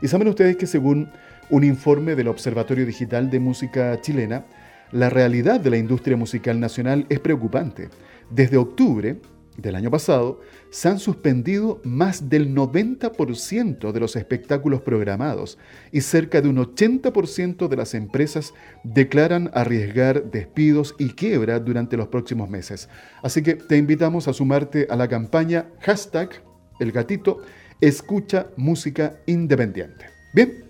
Y 0.00 0.08
saben 0.08 0.28
ustedes 0.28 0.56
que 0.56 0.66
según 0.66 1.10
un 1.50 1.64
informe 1.64 2.14
del 2.14 2.28
Observatorio 2.28 2.86
Digital 2.86 3.30
de 3.30 3.40
Música 3.40 4.00
Chilena, 4.00 4.44
la 4.90 5.10
realidad 5.10 5.60
de 5.60 5.70
la 5.70 5.76
industria 5.76 6.16
musical 6.16 6.60
nacional 6.60 7.04
es 7.10 7.20
preocupante. 7.20 7.90
Desde 8.30 8.56
octubre, 8.56 9.20
del 9.56 9.74
año 9.74 9.90
pasado, 9.90 10.40
se 10.70 10.88
han 10.88 10.98
suspendido 10.98 11.80
más 11.84 12.28
del 12.28 12.54
90% 12.54 13.92
de 13.92 14.00
los 14.00 14.16
espectáculos 14.16 14.82
programados 14.82 15.58
y 15.92 16.02
cerca 16.02 16.40
de 16.40 16.48
un 16.48 16.56
80% 16.56 17.68
de 17.68 17.76
las 17.76 17.94
empresas 17.94 18.52
declaran 18.84 19.50
arriesgar 19.54 20.30
despidos 20.30 20.94
y 20.98 21.10
quiebra 21.10 21.58
durante 21.60 21.96
los 21.96 22.08
próximos 22.08 22.50
meses. 22.50 22.88
Así 23.22 23.42
que 23.42 23.54
te 23.54 23.76
invitamos 23.78 24.28
a 24.28 24.32
sumarte 24.32 24.86
a 24.90 24.96
la 24.96 25.08
campaña 25.08 25.70
hashtag 25.80 26.42
el 26.78 26.92
gatito 26.92 27.40
escucha 27.80 28.48
música 28.56 29.18
independiente. 29.26 30.06
Bien, 30.34 30.64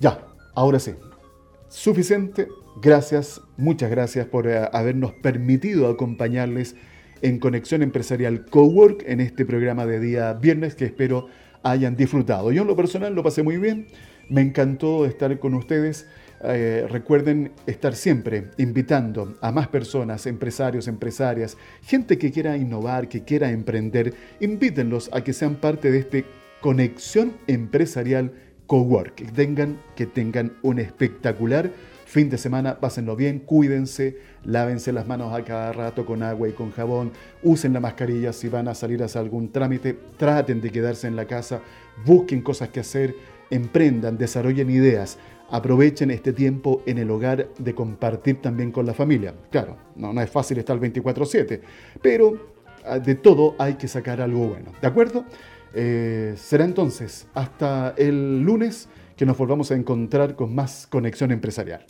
ya, 0.00 0.26
ahora 0.54 0.78
sí, 0.78 0.94
suficiente. 1.72 2.48
Gracias, 2.82 3.40
muchas 3.56 3.90
gracias 3.90 4.26
por 4.26 4.46
eh, 4.46 4.68
habernos 4.72 5.12
permitido 5.12 5.88
acompañarles 5.88 6.76
en 7.22 7.38
Conexión 7.38 7.82
Empresarial 7.82 8.44
Cowork 8.44 9.04
en 9.06 9.20
este 9.20 9.46
programa 9.46 9.86
de 9.86 9.98
día 9.98 10.34
viernes 10.34 10.74
que 10.74 10.84
espero 10.84 11.28
hayan 11.62 11.96
disfrutado. 11.96 12.52
Yo 12.52 12.62
en 12.62 12.68
lo 12.68 12.76
personal 12.76 13.14
lo 13.14 13.22
pasé 13.22 13.42
muy 13.42 13.56
bien, 13.56 13.86
me 14.28 14.42
encantó 14.42 15.06
estar 15.06 15.38
con 15.38 15.54
ustedes. 15.54 16.06
Eh, 16.44 16.86
recuerden 16.90 17.52
estar 17.66 17.94
siempre 17.94 18.50
invitando 18.58 19.36
a 19.40 19.52
más 19.52 19.68
personas, 19.68 20.26
empresarios, 20.26 20.88
empresarias, 20.88 21.56
gente 21.82 22.18
que 22.18 22.32
quiera 22.32 22.56
innovar, 22.56 23.08
que 23.08 23.22
quiera 23.22 23.50
emprender, 23.50 24.12
invítenlos 24.40 25.08
a 25.12 25.22
que 25.22 25.32
sean 25.32 25.54
parte 25.54 25.92
de 25.92 26.00
este 26.00 26.24
Conexión 26.60 27.32
Empresarial 27.46 28.32
Cowork. 28.72 29.16
Que 29.16 29.24
tengan, 29.26 29.78
que 29.94 30.06
tengan 30.06 30.54
un 30.62 30.78
espectacular 30.78 31.70
fin 32.06 32.30
de 32.30 32.38
semana, 32.38 32.80
pásenlo 32.80 33.16
bien, 33.16 33.40
cuídense, 33.40 34.16
lávense 34.44 34.92
las 34.92 35.06
manos 35.06 35.34
a 35.34 35.44
cada 35.44 35.72
rato 35.72 36.06
con 36.06 36.22
agua 36.22 36.48
y 36.48 36.52
con 36.52 36.70
jabón, 36.70 37.12
usen 37.42 37.74
la 37.74 37.80
mascarilla 37.80 38.32
si 38.32 38.48
van 38.48 38.68
a 38.68 38.74
salir 38.74 39.02
a 39.02 39.06
hacer 39.06 39.20
algún 39.20 39.52
trámite, 39.52 39.98
traten 40.16 40.62
de 40.62 40.70
quedarse 40.70 41.06
en 41.06 41.16
la 41.16 41.26
casa, 41.26 41.60
busquen 42.06 42.40
cosas 42.40 42.70
que 42.70 42.80
hacer, 42.80 43.14
emprendan, 43.50 44.16
desarrollen 44.16 44.70
ideas, 44.70 45.18
aprovechen 45.50 46.10
este 46.10 46.32
tiempo 46.32 46.82
en 46.86 46.96
el 46.96 47.10
hogar 47.10 47.50
de 47.58 47.74
compartir 47.74 48.40
también 48.40 48.72
con 48.72 48.86
la 48.86 48.94
familia. 48.94 49.34
Claro, 49.50 49.76
no, 49.96 50.14
no 50.14 50.20
es 50.22 50.30
fácil 50.30 50.56
estar 50.56 50.78
24/7, 50.78 51.60
pero 52.00 52.54
ah, 52.86 52.98
de 52.98 53.16
todo 53.16 53.54
hay 53.58 53.74
que 53.74 53.86
sacar 53.86 54.22
algo 54.22 54.48
bueno, 54.48 54.72
¿de 54.80 54.88
acuerdo? 54.88 55.26
Eh, 55.74 56.34
será 56.36 56.64
entonces 56.64 57.26
hasta 57.34 57.94
el 57.96 58.42
lunes 58.42 58.88
que 59.16 59.26
nos 59.26 59.36
volvamos 59.36 59.70
a 59.70 59.74
encontrar 59.74 60.36
con 60.36 60.54
más 60.54 60.86
conexión 60.88 61.30
empresarial. 61.30 61.84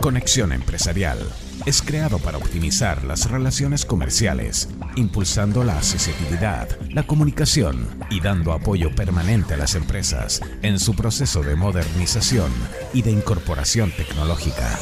Conexión 0.00 0.52
Empresarial 0.52 1.18
es 1.64 1.80
creado 1.80 2.18
para 2.18 2.36
optimizar 2.36 3.04
las 3.04 3.30
relaciones 3.30 3.86
comerciales, 3.86 4.68
impulsando 4.96 5.64
la 5.64 5.78
accesibilidad, 5.78 6.68
la 6.90 7.06
comunicación 7.06 7.88
y 8.10 8.20
dando 8.20 8.52
apoyo 8.52 8.94
permanente 8.94 9.54
a 9.54 9.56
las 9.56 9.74
empresas 9.74 10.42
en 10.60 10.78
su 10.78 10.94
proceso 10.94 11.42
de 11.42 11.56
modernización 11.56 12.52
y 12.92 13.00
de 13.00 13.12
incorporación 13.12 13.92
tecnológica. 13.96 14.78